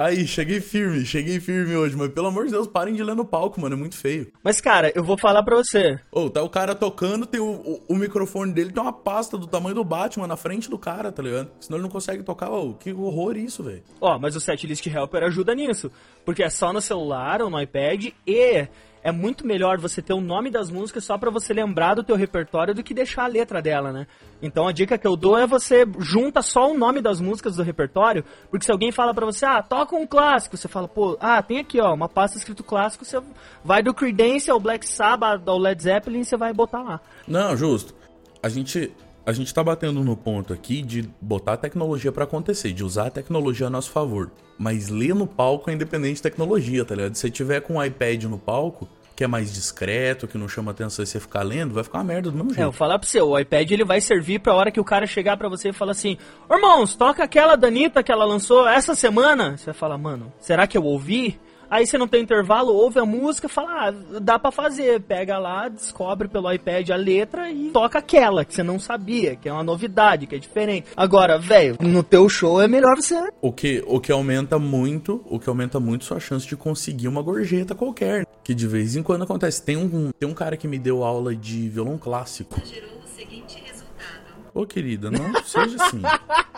Aí, 0.00 0.26
cheguei 0.26 0.62
firme, 0.62 1.04
cheguei 1.04 1.38
firme 1.38 1.76
hoje, 1.76 1.94
mas 1.94 2.08
pelo 2.08 2.28
amor 2.28 2.46
de 2.46 2.52
Deus, 2.52 2.66
parem 2.66 2.94
de 2.94 3.04
ler 3.04 3.14
no 3.14 3.22
palco, 3.22 3.60
mano, 3.60 3.74
é 3.74 3.78
muito 3.78 3.98
feio. 3.98 4.32
Mas, 4.42 4.58
cara, 4.58 4.90
eu 4.94 5.04
vou 5.04 5.18
falar 5.18 5.42
pra 5.42 5.54
você. 5.54 6.00
Ô, 6.10 6.22
oh, 6.22 6.30
tá 6.30 6.42
o 6.42 6.48
cara 6.48 6.74
tocando, 6.74 7.26
tem 7.26 7.38
o, 7.38 7.50
o, 7.50 7.82
o, 7.86 7.94
microfone 7.94 8.50
dele, 8.50 8.72
tem 8.72 8.82
uma 8.82 8.94
pasta 8.94 9.36
do 9.36 9.46
tamanho 9.46 9.74
do 9.74 9.84
Batman 9.84 10.26
na 10.26 10.38
frente 10.38 10.70
do 10.70 10.78
cara, 10.78 11.12
tá 11.12 11.22
ligado? 11.22 11.50
Senão 11.60 11.76
ele 11.76 11.82
não 11.82 11.90
consegue 11.90 12.22
tocar, 12.22 12.50
ô, 12.50 12.70
oh, 12.70 12.72
que 12.72 12.94
horror 12.94 13.36
isso, 13.36 13.62
velho. 13.62 13.82
Ó, 14.00 14.16
oh, 14.16 14.18
mas 14.18 14.34
o 14.34 14.40
Setlist 14.40 14.86
Helper 14.86 15.24
ajuda 15.24 15.54
nisso, 15.54 15.92
porque 16.24 16.42
é 16.42 16.48
só 16.48 16.72
no 16.72 16.80
celular 16.80 17.42
ou 17.42 17.50
no 17.50 17.60
iPad 17.60 18.06
e 18.26 18.68
é 19.02 19.10
muito 19.10 19.46
melhor 19.46 19.78
você 19.78 20.02
ter 20.02 20.12
o 20.12 20.20
nome 20.20 20.50
das 20.50 20.70
músicas 20.70 21.04
só 21.04 21.16
para 21.16 21.30
você 21.30 21.52
lembrar 21.52 21.94
do 21.94 22.04
teu 22.04 22.16
repertório 22.16 22.74
do 22.74 22.82
que 22.82 22.92
deixar 22.92 23.24
a 23.24 23.26
letra 23.26 23.62
dela, 23.62 23.92
né? 23.92 24.06
Então 24.42 24.68
a 24.68 24.72
dica 24.72 24.98
que 24.98 25.06
eu 25.06 25.16
dou 25.16 25.38
é 25.38 25.46
você 25.46 25.86
junta 25.98 26.42
só 26.42 26.70
o 26.70 26.76
nome 26.76 27.00
das 27.00 27.20
músicas 27.20 27.56
do 27.56 27.62
repertório, 27.62 28.24
porque 28.50 28.64
se 28.64 28.72
alguém 28.72 28.92
fala 28.92 29.14
para 29.14 29.26
você, 29.26 29.46
ah, 29.46 29.62
toca 29.62 29.96
um 29.96 30.06
clássico, 30.06 30.56
você 30.56 30.68
fala, 30.68 30.86
pô, 30.86 31.16
ah, 31.20 31.42
tem 31.42 31.58
aqui, 31.58 31.80
ó, 31.80 31.94
uma 31.94 32.08
pasta 32.08 32.36
escrito 32.36 32.62
clássico, 32.62 33.04
você 33.04 33.20
vai 33.64 33.82
do 33.82 33.94
Creedence 33.94 34.50
ao 34.50 34.60
Black 34.60 34.86
Sabbath, 34.86 35.42
ao 35.46 35.58
Led 35.58 35.82
Zeppelin, 35.82 36.24
você 36.24 36.36
vai 36.36 36.52
botar 36.52 36.82
lá. 36.82 37.00
Não, 37.26 37.56
justo. 37.56 37.94
A 38.42 38.48
gente 38.48 38.92
a 39.24 39.32
gente 39.32 39.52
tá 39.52 39.62
batendo 39.62 40.02
no 40.02 40.16
ponto 40.16 40.52
aqui 40.52 40.82
de 40.82 41.08
botar 41.20 41.54
a 41.54 41.56
tecnologia 41.56 42.10
para 42.10 42.24
acontecer, 42.24 42.72
de 42.72 42.84
usar 42.84 43.06
a 43.06 43.10
tecnologia 43.10 43.66
a 43.66 43.70
nosso 43.70 43.90
favor. 43.90 44.30
Mas 44.58 44.88
ler 44.88 45.14
no 45.14 45.26
palco 45.26 45.70
é 45.70 45.72
independente 45.72 46.16
de 46.16 46.22
tecnologia, 46.22 46.84
tá 46.84 46.94
ligado? 46.94 47.14
Se 47.14 47.20
você 47.20 47.30
tiver 47.30 47.60
com 47.60 47.74
um 47.74 47.84
iPad 47.84 48.24
no 48.24 48.38
palco, 48.38 48.88
que 49.20 49.24
é 49.24 49.26
mais 49.26 49.52
discreto, 49.52 50.26
que 50.26 50.38
não 50.38 50.48
chama 50.48 50.70
atenção 50.70 51.02
e 51.02 51.06
você 51.06 51.20
ficar 51.20 51.42
lendo, 51.42 51.74
vai 51.74 51.84
ficar 51.84 51.98
uma 51.98 52.04
merda 52.04 52.30
do 52.30 52.36
mesmo 52.36 52.50
jeito. 52.50 52.62
É, 52.62 52.64
eu 52.64 52.72
falar 52.72 52.98
pra 52.98 53.06
você, 53.06 53.20
o 53.20 53.38
iPad 53.38 53.70
ele 53.70 53.84
vai 53.84 54.00
servir 54.00 54.40
pra 54.40 54.54
hora 54.54 54.70
que 54.70 54.80
o 54.80 54.84
cara 54.84 55.06
chegar 55.06 55.36
pra 55.36 55.46
você 55.48 55.68
e 55.68 55.72
falar 55.74 55.92
assim, 55.92 56.16
irmãos, 56.50 56.94
toca 56.94 57.22
aquela 57.22 57.54
Danita 57.54 58.02
que 58.02 58.10
ela 58.10 58.24
lançou 58.24 58.66
essa 58.66 58.94
semana. 58.94 59.58
Você 59.58 59.66
vai 59.66 59.74
falar, 59.74 59.98
mano, 59.98 60.32
será 60.40 60.66
que 60.66 60.78
eu 60.78 60.84
ouvi? 60.84 61.38
Aí 61.70 61.86
você 61.86 61.96
não 61.96 62.08
tem 62.08 62.22
intervalo, 62.22 62.74
ouve 62.74 62.98
a 62.98 63.04
música, 63.06 63.48
fala, 63.48 63.88
ah, 63.88 64.18
dá 64.20 64.40
para 64.40 64.50
fazer. 64.50 65.00
Pega 65.02 65.38
lá, 65.38 65.68
descobre 65.68 66.26
pelo 66.26 66.52
iPad 66.52 66.90
a 66.90 66.96
letra 66.96 67.48
e 67.48 67.70
toca 67.70 68.00
aquela 68.00 68.44
que 68.44 68.52
você 68.52 68.64
não 68.64 68.80
sabia, 68.80 69.36
que 69.36 69.48
é 69.48 69.52
uma 69.52 69.62
novidade, 69.62 70.26
que 70.26 70.34
é 70.34 70.38
diferente. 70.38 70.88
Agora, 70.96 71.38
velho, 71.38 71.76
no 71.80 72.02
teu 72.02 72.28
show 72.28 72.60
é 72.60 72.66
melhor 72.66 72.96
você. 72.96 73.14
O 73.40 73.52
que, 73.52 73.84
o 73.86 74.00
que 74.00 74.10
aumenta 74.10 74.58
muito, 74.58 75.22
o 75.26 75.38
que 75.38 75.48
aumenta 75.48 75.78
muito 75.78 76.04
sua 76.04 76.18
chance 76.18 76.46
de 76.46 76.56
conseguir 76.56 77.06
uma 77.06 77.22
gorjeta 77.22 77.72
qualquer. 77.72 78.26
Que 78.42 78.52
de 78.52 78.66
vez 78.66 78.96
em 78.96 79.02
quando 79.02 79.22
acontece. 79.22 79.62
Tem 79.62 79.76
um, 79.76 80.10
tem 80.18 80.28
um 80.28 80.34
cara 80.34 80.56
que 80.56 80.66
me 80.66 80.78
deu 80.78 81.04
aula 81.04 81.36
de 81.36 81.68
violão 81.68 81.96
clássico. 81.96 82.60
Gerou 82.64 82.98
o 83.04 83.08
seguinte 83.16 83.62
resultado. 83.64 84.50
Ô, 84.52 84.66
querida, 84.66 85.08
não 85.08 85.32
seja 85.44 85.76
assim. 85.84 86.02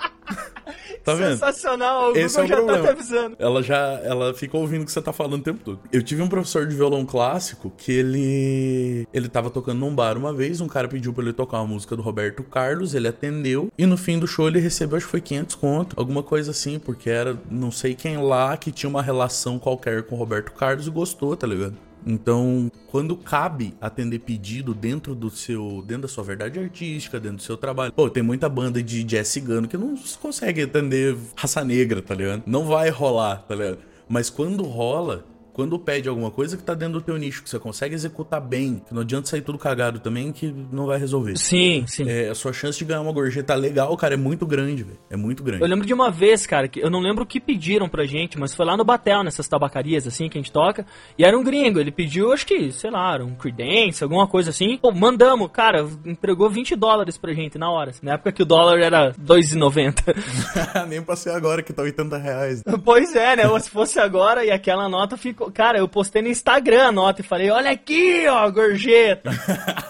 Tá 1.05 1.15
vendo? 1.15 1.33
Sensacional, 1.33 2.13
o 2.13 2.17
Esse 2.17 2.39
é 2.39 2.43
Google 2.43 2.45
o 2.45 2.49
já 2.49 2.57
problema. 2.57 2.79
tá 2.79 2.95
te 2.95 2.99
avisando. 3.01 3.37
Ela 3.39 3.63
já, 3.63 3.77
ela 4.05 4.33
fica 4.35 4.57
ouvindo 4.57 4.83
o 4.83 4.85
que 4.85 4.93
você 4.93 5.03
tá 5.03 5.13
falando 5.13 5.41
o 5.41 5.43
tempo 5.43 5.61
todo. 5.65 5.81
Eu 5.91 6.01
tive 6.03 6.23
um 6.23 6.29
professor 6.29 6.65
de 6.67 6.77
violão 6.77 7.05
clássico 7.05 7.73
que 7.77 7.91
ele, 7.91 9.07
ele 9.13 9.29
tava 9.29 9.51
tocando 9.51 9.81
num 9.81 9.93
bar 9.93 10.17
uma 10.17 10.33
vez, 10.33 10.61
um 10.61 10.69
cara 10.69 10.87
pediu 10.87 11.13
pra 11.13 11.25
ele 11.25 11.33
tocar 11.33 11.59
uma 11.59 11.67
música 11.67 11.97
do 11.97 12.03
Roberto 12.03 12.45
Carlos, 12.45 12.95
ele 12.95 13.09
atendeu 13.09 13.69
e 13.77 13.85
no 13.85 13.97
fim 13.97 14.19
do 14.19 14.29
show 14.29 14.47
ele 14.47 14.61
recebeu, 14.61 14.97
acho 14.97 15.07
que 15.07 15.11
foi 15.11 15.21
500 15.21 15.57
conto, 15.57 15.97
alguma 15.99 16.23
coisa 16.23 16.53
assim, 16.53 16.79
porque 16.79 17.11
era 17.11 17.37
não 17.51 17.73
sei 17.73 17.95
quem 17.95 18.19
lá 18.19 18.57
que 18.57 18.71
tinha 18.71 18.89
uma 18.89 19.03
relação 19.03 19.59
qualquer 19.59 20.05
com 20.05 20.15
o 20.15 20.19
Roberto 20.19 20.53
Carlos 20.53 20.87
e 20.87 20.91
gostou, 20.91 21.37
tá 21.37 21.47
ligado? 21.49 21.75
Então, 22.07 22.71
quando 22.89 23.17
cabe 23.17 23.75
atender 23.81 24.19
pedido 24.19 24.75
dentro 24.75 25.15
do 25.15 25.31
seu, 25.31 25.83
dentro 25.87 26.03
da 26.03 26.09
sua 26.09 26.25
verdade 26.25 26.59
artística, 26.59 27.19
dentro 27.19 27.39
do 27.39 27.43
seu 27.43 27.57
trabalho. 27.57 27.93
Pô, 27.93 28.11
tem 28.11 28.23
muita 28.23 28.49
banda 28.49 28.83
de 28.83 29.05
jazz 29.05 29.29
cigano 29.29 29.69
que 29.69 29.77
não 29.77 29.95
consegue 30.21 30.63
atender 30.63 31.17
raça 31.37 31.65
negra, 31.65 32.03
tá 32.03 32.15
ligado? 32.15 32.43
Não 32.47 32.65
vai 32.65 32.91
rolar, 32.91 33.37
tá 33.43 33.55
ligado? 33.55 33.79
Mas 34.09 34.29
quando 34.29 34.63
rola, 34.65 35.25
quando 35.53 35.79
pede 35.79 36.09
alguma 36.09 36.31
coisa 36.31 36.57
que 36.57 36.63
tá 36.63 36.75
dentro 36.75 36.95
do 36.95 37.03
teu 37.03 37.17
nicho, 37.17 37.43
que 37.43 37.51
você 37.51 37.59
consegue 37.59 37.95
executar 37.95 38.41
bem, 38.41 38.83
que 38.87 38.95
não 38.95 39.03
adianta 39.03 39.29
sair 39.29 39.43
tudo 39.43 39.59
cagado 39.59 40.01
também, 40.01 40.33
que 40.33 40.53
não 40.71 40.87
vai 40.87 40.99
resolver. 40.99 41.37
Sim, 41.37 41.85
sim. 41.87 42.09
É, 42.09 42.31
a 42.31 42.35
sua 42.35 42.53
chance 42.53 42.79
de 42.79 42.85
ganhar 42.85 43.01
uma 43.01 43.13
gorjeta 43.13 43.55
legal, 43.55 43.95
cara, 43.97 44.15
é 44.15 44.17
muito 44.17 44.47
grande, 44.47 44.83
velho. 44.83 44.99
É 45.11 45.17
muito 45.17 45.43
grande. 45.43 45.63
Eu 45.63 45.69
lembro 45.69 45.87
de 45.87 45.93
uma 45.93 46.11
vez, 46.11 46.47
cara, 46.47 46.69
que 46.69 46.81
eu 46.81 46.91
não 46.91 47.01
lembro 47.01 47.25
o 47.25 47.27
que 47.27 47.41
pediram 47.41 47.89
pra 47.89 48.05
gente, 48.05 48.39
mas 48.39 48.55
foi 48.55 48.65
lá 48.65 48.77
no 48.77 48.85
Batel, 48.85 49.23
nessas 49.23 49.47
tabacarias, 49.47 50.07
assim, 50.07 50.29
que 50.29 50.39
a 50.39 50.41
gente 50.41 50.53
toca. 50.53 50.87
E 51.19 51.25
era 51.25 51.37
um 51.37 51.43
gringo, 51.43 51.79
ele 51.79 51.91
pediu, 51.91 52.33
acho 52.33 52.47
que, 52.47 52.73
sei 52.73 52.91
lá, 52.91 53.17
um 53.17 53.35
Creedence, 53.35 54.03
alguma 54.03 54.27
coisa 54.27 54.51
assim. 54.51 54.79
Pô, 54.79 54.93
mandamos, 54.93 55.51
cara, 55.53 55.87
entregou 56.05 56.49
20 56.49 56.75
dólares 56.77 57.19
pra 57.19 57.33
gente 57.33 57.59
na 57.59 57.71
hora. 57.71 57.93
Na 58.03 58.15
época 58.15 58.33
que 58.33 58.43
o 58.43 58.47
dólar 58.47 58.79
era 58.81 59.13
2,90. 59.13 60.87
Nem 60.89 61.03
passei 61.03 61.33
agora 61.33 61.63
que 61.63 61.73
tá 61.73 61.83
80 61.83 62.17
reais. 62.17 62.63
pois 62.85 63.15
é, 63.15 63.37
né? 63.37 63.49
Ou 63.49 63.59
se 63.61 63.69
fosse 63.69 63.99
agora 63.99 64.45
e 64.45 64.51
aquela 64.51 64.89
nota 64.89 65.17
ficou. 65.17 65.42
Cara, 65.51 65.79
eu 65.79 65.89
postei 65.89 66.23
no 66.23 66.29
Instagram 66.29 66.89
a 66.89 66.93
nota 66.93 67.21
e 67.21 67.25
falei: 67.25 67.51
olha 67.51 67.71
aqui, 67.71 68.27
ó, 68.29 68.51
gorjeta. 68.51 69.31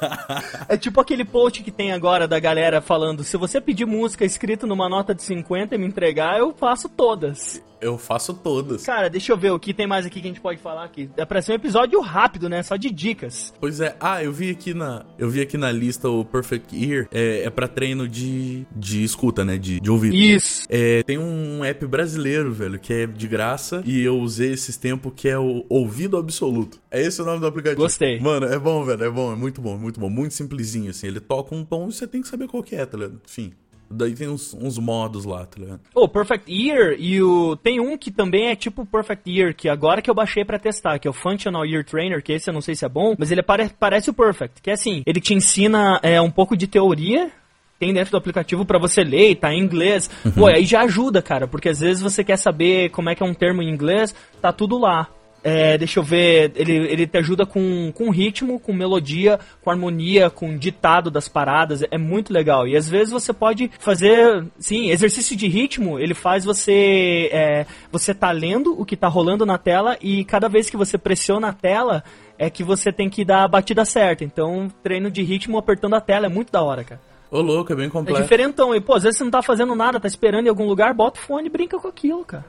é 0.68 0.76
tipo 0.76 1.00
aquele 1.00 1.24
post 1.24 1.62
que 1.62 1.70
tem 1.70 1.92
agora 1.92 2.28
da 2.28 2.38
galera 2.38 2.80
falando: 2.80 3.24
se 3.24 3.36
você 3.36 3.60
pedir 3.60 3.86
música 3.86 4.24
escrita 4.24 4.66
numa 4.66 4.88
nota 4.88 5.14
de 5.14 5.22
50 5.22 5.74
e 5.74 5.78
me 5.78 5.86
entregar, 5.86 6.38
eu 6.38 6.54
faço 6.54 6.88
todas. 6.88 7.62
Eu 7.82 7.98
faço 7.98 8.32
todas. 8.32 8.84
Cara, 8.86 9.10
deixa 9.10 9.32
eu 9.32 9.36
ver 9.36 9.50
o 9.50 9.58
que 9.58 9.74
tem 9.74 9.86
mais 9.86 10.06
aqui 10.06 10.20
que 10.20 10.28
a 10.28 10.30
gente 10.30 10.40
pode 10.40 10.60
falar 10.60 10.84
aqui. 10.84 11.10
É 11.16 11.24
pra 11.24 11.42
ser 11.42 11.52
um 11.52 11.54
episódio 11.56 12.00
rápido, 12.00 12.48
né? 12.48 12.62
Só 12.62 12.76
de 12.76 12.90
dicas. 12.90 13.52
Pois 13.60 13.80
é. 13.80 13.96
Ah, 14.00 14.22
eu 14.22 14.32
vi 14.32 14.50
aqui 14.50 14.72
na, 14.72 15.04
eu 15.18 15.28
vi 15.28 15.40
aqui 15.40 15.58
na 15.58 15.72
lista 15.72 16.08
o 16.08 16.24
Perfect 16.24 16.74
Ear. 16.74 17.08
É, 17.10 17.42
é 17.44 17.50
para 17.50 17.66
treino 17.66 18.08
de, 18.08 18.64
de 18.74 19.02
escuta, 19.02 19.44
né? 19.44 19.58
De, 19.58 19.80
de 19.80 19.90
ouvido. 19.90 20.14
Isso. 20.14 20.64
É, 20.68 21.02
tem 21.02 21.18
um 21.18 21.64
app 21.64 21.84
brasileiro, 21.86 22.52
velho, 22.52 22.78
que 22.78 22.92
é 22.92 23.06
de 23.06 23.26
graça. 23.26 23.82
E 23.84 24.00
eu 24.00 24.16
usei 24.18 24.52
esses 24.52 24.76
tempos 24.76 25.12
que 25.16 25.28
é 25.28 25.38
o 25.38 25.64
Ouvido 25.68 26.16
Absoluto. 26.16 26.80
É 26.90 27.02
esse 27.02 27.20
o 27.20 27.24
nome 27.24 27.40
do 27.40 27.46
aplicativo. 27.46 27.82
Gostei. 27.82 28.20
Mano, 28.20 28.46
é 28.46 28.58
bom, 28.58 28.84
velho. 28.84 29.02
É 29.02 29.10
bom. 29.10 29.32
É 29.32 29.36
muito 29.36 29.60
bom, 29.60 29.76
muito 29.76 29.98
bom. 29.98 30.08
Muito 30.08 30.34
simplesinho, 30.34 30.90
assim. 30.90 31.08
Ele 31.08 31.20
toca 31.20 31.54
um 31.54 31.64
tom 31.64 31.88
e 31.88 31.92
você 31.92 32.06
tem 32.06 32.22
que 32.22 32.28
saber 32.28 32.46
qual 32.46 32.62
que 32.62 32.76
é, 32.76 32.86
tá 32.86 32.96
ligado? 32.96 33.20
Enfim. 33.28 33.52
Daí 33.92 34.14
tem 34.14 34.28
uns, 34.28 34.54
uns 34.54 34.78
modos 34.78 35.24
lá, 35.24 35.44
tá 35.44 35.60
ligado? 35.60 35.80
O 35.94 36.08
Perfect 36.08 36.50
Ear 36.50 36.94
e 36.98 37.22
o. 37.22 37.56
Tem 37.56 37.80
um 37.80 37.96
que 37.96 38.10
também 38.10 38.48
é 38.48 38.56
tipo 38.56 38.86
Perfect 38.86 39.30
Ear, 39.30 39.54
que 39.54 39.68
agora 39.68 40.00
que 40.00 40.10
eu 40.10 40.14
baixei 40.14 40.44
pra 40.44 40.58
testar, 40.58 40.98
que 40.98 41.06
é 41.06 41.10
o 41.10 41.14
Functional 41.14 41.66
Ear 41.66 41.84
Trainer, 41.84 42.22
que 42.22 42.32
esse 42.32 42.48
eu 42.48 42.54
não 42.54 42.60
sei 42.60 42.74
se 42.74 42.84
é 42.84 42.88
bom, 42.88 43.14
mas 43.18 43.30
ele 43.30 43.42
pare... 43.42 43.70
parece 43.78 44.10
o 44.10 44.14
Perfect, 44.14 44.62
que 44.62 44.70
é 44.70 44.72
assim, 44.72 45.02
ele 45.06 45.20
te 45.20 45.34
ensina 45.34 46.00
é, 46.02 46.20
um 46.20 46.30
pouco 46.30 46.56
de 46.56 46.66
teoria. 46.66 47.30
Tem 47.78 47.92
dentro 47.92 48.12
do 48.12 48.16
aplicativo 48.16 48.64
pra 48.64 48.78
você 48.78 49.02
ler, 49.02 49.34
tá 49.34 49.52
em 49.52 49.58
inglês. 49.58 50.08
Pô, 50.36 50.46
aí 50.46 50.64
já 50.64 50.82
ajuda, 50.82 51.20
cara, 51.20 51.48
porque 51.48 51.68
às 51.68 51.80
vezes 51.80 52.00
você 52.00 52.22
quer 52.22 52.36
saber 52.36 52.90
como 52.90 53.10
é 53.10 53.14
que 53.16 53.24
é 53.24 53.26
um 53.26 53.34
termo 53.34 53.60
em 53.60 53.68
inglês, 53.68 54.14
tá 54.40 54.52
tudo 54.52 54.78
lá. 54.78 55.08
É, 55.44 55.76
deixa 55.76 55.98
eu 55.98 56.04
ver, 56.04 56.52
ele, 56.54 56.72
ele 56.72 57.06
te 57.06 57.18
ajuda 57.18 57.44
com, 57.44 57.90
com 57.92 58.10
ritmo, 58.10 58.60
com 58.60 58.72
melodia, 58.72 59.40
com 59.60 59.70
harmonia, 59.70 60.30
com 60.30 60.56
ditado 60.56 61.10
das 61.10 61.28
paradas, 61.28 61.82
é 61.90 61.98
muito 61.98 62.32
legal. 62.32 62.66
E 62.68 62.76
às 62.76 62.88
vezes 62.88 63.12
você 63.12 63.32
pode 63.32 63.70
fazer, 63.80 64.44
sim, 64.58 64.90
exercício 64.90 65.36
de 65.36 65.48
ritmo, 65.48 65.98
ele 65.98 66.14
faz 66.14 66.44
você, 66.44 67.28
é, 67.32 67.66
você 67.90 68.14
tá 68.14 68.30
lendo 68.30 68.80
o 68.80 68.84
que 68.84 68.96
tá 68.96 69.08
rolando 69.08 69.44
na 69.44 69.58
tela 69.58 69.96
e 70.00 70.24
cada 70.24 70.48
vez 70.48 70.70
que 70.70 70.76
você 70.76 70.96
pressiona 70.96 71.48
a 71.48 71.52
tela, 71.52 72.04
é 72.38 72.48
que 72.48 72.62
você 72.62 72.92
tem 72.92 73.10
que 73.10 73.24
dar 73.24 73.42
a 73.42 73.48
batida 73.48 73.84
certa. 73.84 74.24
Então, 74.24 74.70
treino 74.82 75.10
de 75.10 75.22
ritmo 75.22 75.58
apertando 75.58 75.94
a 75.94 76.00
tela 76.00 76.26
é 76.26 76.28
muito 76.28 76.52
da 76.52 76.62
hora, 76.62 76.84
cara. 76.84 77.00
Ô, 77.30 77.40
louco, 77.40 77.72
é 77.72 77.76
bem 77.76 77.86
É 77.86 77.90
completo. 77.90 78.22
diferentão. 78.22 78.74
E, 78.74 78.80
pô, 78.80 78.94
às 78.94 79.02
vezes 79.02 79.18
você 79.18 79.24
não 79.24 79.30
tá 79.30 79.42
fazendo 79.42 79.74
nada, 79.74 79.98
tá 79.98 80.06
esperando 80.06 80.46
em 80.46 80.50
algum 80.50 80.66
lugar, 80.66 80.92
bota 80.94 81.18
o 81.18 81.22
fone 81.22 81.46
e 81.46 81.50
brinca 81.50 81.78
com 81.78 81.88
aquilo, 81.88 82.24
cara. 82.24 82.44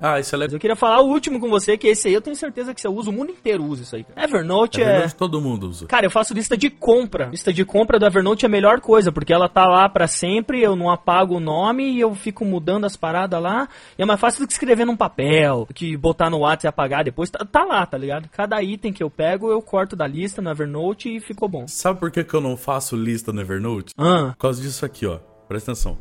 Ah, 0.00 0.20
isso 0.20 0.34
é 0.34 0.38
Mas 0.38 0.40
legal. 0.40 0.56
eu 0.56 0.60
queria 0.60 0.76
falar 0.76 1.00
o 1.00 1.08
último 1.08 1.40
com 1.40 1.48
você, 1.48 1.76
que 1.76 1.88
esse 1.88 2.08
aí 2.08 2.14
eu 2.14 2.20
tenho 2.20 2.36
certeza 2.36 2.72
que 2.72 2.80
você 2.80 2.88
usa, 2.88 3.10
o 3.10 3.12
mundo 3.12 3.30
inteiro 3.32 3.64
usa 3.64 3.82
isso 3.82 3.96
aí. 3.96 4.04
cara. 4.04 4.24
Evernote 4.24 4.80
É 4.80 4.84
é... 4.84 4.86
verdade, 4.92 5.14
todo 5.16 5.40
mundo 5.40 5.68
usa. 5.68 5.86
Cara, 5.86 6.06
eu 6.06 6.10
faço 6.10 6.32
lista 6.34 6.56
de 6.56 6.70
compra. 6.70 7.26
Lista 7.26 7.52
de 7.52 7.64
compra 7.64 7.98
do 7.98 8.06
Evernote 8.06 8.44
é 8.44 8.48
a 8.48 8.50
melhor 8.50 8.80
coisa, 8.80 9.10
porque 9.10 9.32
ela 9.32 9.48
tá 9.48 9.66
lá 9.66 9.88
pra 9.88 10.06
sempre, 10.06 10.62
eu 10.62 10.76
não 10.76 10.90
apago 10.90 11.36
o 11.36 11.40
nome 11.40 11.90
e 11.90 12.00
eu 12.00 12.14
fico 12.14 12.44
mudando 12.44 12.84
as 12.84 12.96
paradas 12.96 13.42
lá. 13.42 13.68
E 13.98 14.02
é 14.02 14.06
mais 14.06 14.20
fácil 14.20 14.40
do 14.42 14.46
que 14.46 14.52
escrever 14.52 14.84
num 14.84 14.96
papel, 14.96 15.66
que 15.74 15.96
botar 15.96 16.30
no 16.30 16.38
WhatsApp 16.38 16.66
e 16.66 16.68
apagar 16.68 17.04
depois. 17.04 17.30
Tá, 17.30 17.44
tá 17.44 17.64
lá, 17.64 17.84
tá 17.86 17.98
ligado? 17.98 18.28
Cada 18.30 18.62
item 18.62 18.92
que 18.92 19.02
eu 19.02 19.10
pego, 19.10 19.50
eu 19.50 19.60
corto 19.60 19.96
da 19.96 20.06
lista 20.06 20.40
no 20.40 20.50
Evernote 20.50 21.08
e 21.16 21.20
ficou 21.20 21.48
bom. 21.48 21.66
Sabe 21.66 21.98
por 21.98 22.10
que, 22.10 22.22
que 22.24 22.34
eu 22.34 22.40
não 22.40 22.56
faço 22.56 22.96
lista 22.96 23.32
no 23.32 23.40
Evernote? 23.40 23.92
Ah, 23.98 24.28
Por 24.36 24.36
causa 24.38 24.62
disso 24.62 24.84
aqui, 24.84 25.06
ó. 25.06 25.18
Presta 25.48 25.72
atenção. 25.72 25.98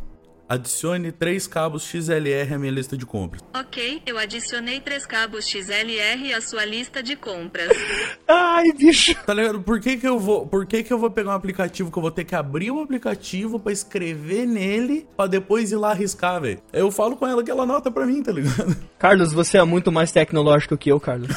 Adicione 0.50 1.12
três 1.12 1.46
cabos 1.46 1.84
XLR 1.84 2.54
à 2.54 2.58
minha 2.58 2.72
lista 2.72 2.96
de 2.96 3.06
compras. 3.06 3.42
Ok, 3.54 4.02
eu 4.06 4.18
adicionei 4.18 4.80
três 4.80 5.06
cabos 5.06 5.46
XLR 5.46 6.34
à 6.34 6.40
sua 6.40 6.64
lista 6.64 7.04
de 7.04 7.18
compras. 7.18 7.70
Ai, 8.26 8.72
bicho. 8.72 9.14
Tá 9.26 9.34
ligado? 9.34 9.62
Por 9.62 9.82
que 9.82 9.98
que 9.98 10.08
eu 10.08 10.18
vou, 10.18 10.48
por 10.48 10.66
que 10.66 10.84
que 10.84 10.94
eu 10.94 10.98
vou 10.98 11.12
pegar 11.12 11.32
um 11.32 11.34
aplicativo 11.34 11.92
que 11.92 11.98
eu 11.98 12.02
vou 12.02 12.12
ter 12.12 12.24
que 12.24 12.34
abrir 12.34 12.72
o 12.72 12.80
aplicativo 12.80 13.60
pra 13.60 13.74
escrever 13.74 14.48
nele 14.48 15.06
pra 15.18 15.28
depois 15.28 15.74
ir 15.74 15.76
lá 15.76 15.92
arriscar, 15.92 16.40
velho? 16.40 16.62
Eu 16.72 16.90
falo 16.92 17.18
com 17.18 17.28
ela 17.28 17.44
que 17.44 17.52
ela 17.52 17.64
anota 17.64 17.92
pra 17.92 18.06
mim, 18.06 18.24
tá 18.24 18.32
ligado? 18.32 18.74
Carlos, 18.98 19.34
você 19.34 19.58
é 19.58 19.64
muito 19.66 19.92
mais 19.92 20.14
tecnológico 20.14 20.78
que 20.78 20.90
eu, 20.90 21.00
Carlos. 21.00 21.28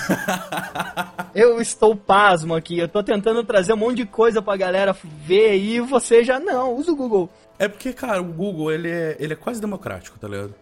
eu 1.34 1.60
estou 1.60 1.96
pasmo 1.96 2.54
aqui. 2.54 2.78
Eu 2.78 2.86
tô 2.86 3.02
tentando 3.02 3.42
trazer 3.42 3.72
um 3.72 3.76
monte 3.76 3.96
de 3.96 4.06
coisa 4.06 4.40
pra 4.40 4.56
galera 4.56 4.96
ver 5.26 5.56
e 5.56 5.80
você 5.80 6.22
já 6.22 6.38
não. 6.38 6.76
Usa 6.76 6.92
o 6.92 6.96
Google. 6.96 7.28
É 7.60 7.68
porque, 7.68 7.92
cara, 7.92 8.22
o 8.22 8.24
Google, 8.24 8.72
ele 8.72 8.88
é, 8.88 9.18
ele 9.20 9.34
é 9.34 9.36
quase 9.36 9.60
democrático, 9.60 10.18
tá 10.18 10.26
ligado? 10.26 10.54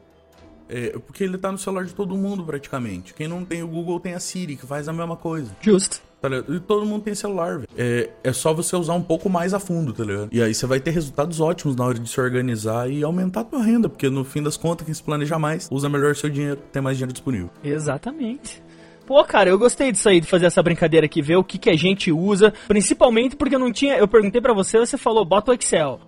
É, 0.69 0.99
porque 0.99 1.23
ele 1.23 1.39
tá 1.39 1.53
no 1.53 1.57
celular 1.57 1.85
de 1.85 1.95
todo 1.95 2.17
mundo, 2.17 2.45
praticamente. 2.45 3.15
Quem 3.15 3.29
não 3.29 3.45
tem 3.45 3.63
o 3.63 3.69
Google 3.69 4.01
tem 4.01 4.15
a 4.15 4.21
Siri, 4.21 4.57
que 4.57 4.67
faz 4.67 4.89
a 4.89 4.93
mesma 4.93 5.17
coisa. 5.17 5.57
Justo. 5.61 6.03
Tá 6.21 6.29
ligado? 6.29 6.53
E 6.53 6.59
todo 6.59 6.85
mundo 6.85 7.05
tem 7.05 7.15
celular, 7.15 7.59
velho. 7.59 7.69
É, 7.77 8.11
é 8.25 8.33
só 8.33 8.53
você 8.53 8.75
usar 8.75 8.95
um 8.95 9.03
pouco 9.03 9.31
mais 9.31 9.55
a 9.55 9.61
fundo, 9.61 9.93
tá 9.93 10.03
ligado? 10.03 10.29
E 10.33 10.43
aí 10.43 10.53
você 10.53 10.67
vai 10.67 10.81
ter 10.81 10.91
resultados 10.91 11.41
ótimos 11.41 11.77
na 11.77 11.85
hora 11.85 12.01
de 12.01 12.11
se 12.11 12.21
organizar 12.21 12.91
e 12.91 13.05
aumentar 13.05 13.43
a 13.43 13.45
tua 13.45 13.63
renda, 13.63 13.89
porque 13.89 14.11
no 14.11 14.25
fim 14.25 14.43
das 14.43 14.57
contas, 14.57 14.85
quem 14.85 14.93
se 14.93 15.03
planeja 15.03 15.39
mais, 15.39 15.69
usa 15.71 15.89
melhor 15.89 16.17
seu 16.17 16.29
dinheiro, 16.29 16.61
tem 16.73 16.83
mais 16.83 16.97
dinheiro 16.97 17.13
disponível. 17.13 17.49
Exatamente. 17.63 18.61
Pô, 19.09 19.25
cara, 19.25 19.49
eu 19.49 19.59
gostei 19.59 19.91
disso 19.91 20.07
aí, 20.07 20.21
de 20.21 20.27
fazer 20.27 20.45
essa 20.45 20.63
brincadeira 20.63 21.07
aqui, 21.07 21.23
ver 21.23 21.37
o 21.37 21.43
que, 21.43 21.57
que 21.57 21.71
a 21.71 21.75
gente 21.75 22.13
usa. 22.13 22.53
Principalmente 22.69 23.37
porque 23.37 23.55
eu 23.55 23.59
não 23.59 23.73
tinha. 23.73 23.97
Eu 23.97 24.07
perguntei 24.07 24.39
pra 24.39 24.53
você, 24.53 24.79
você 24.79 24.99
falou, 24.99 25.25
bota 25.25 25.51
o 25.51 25.55
Excel. 25.55 25.99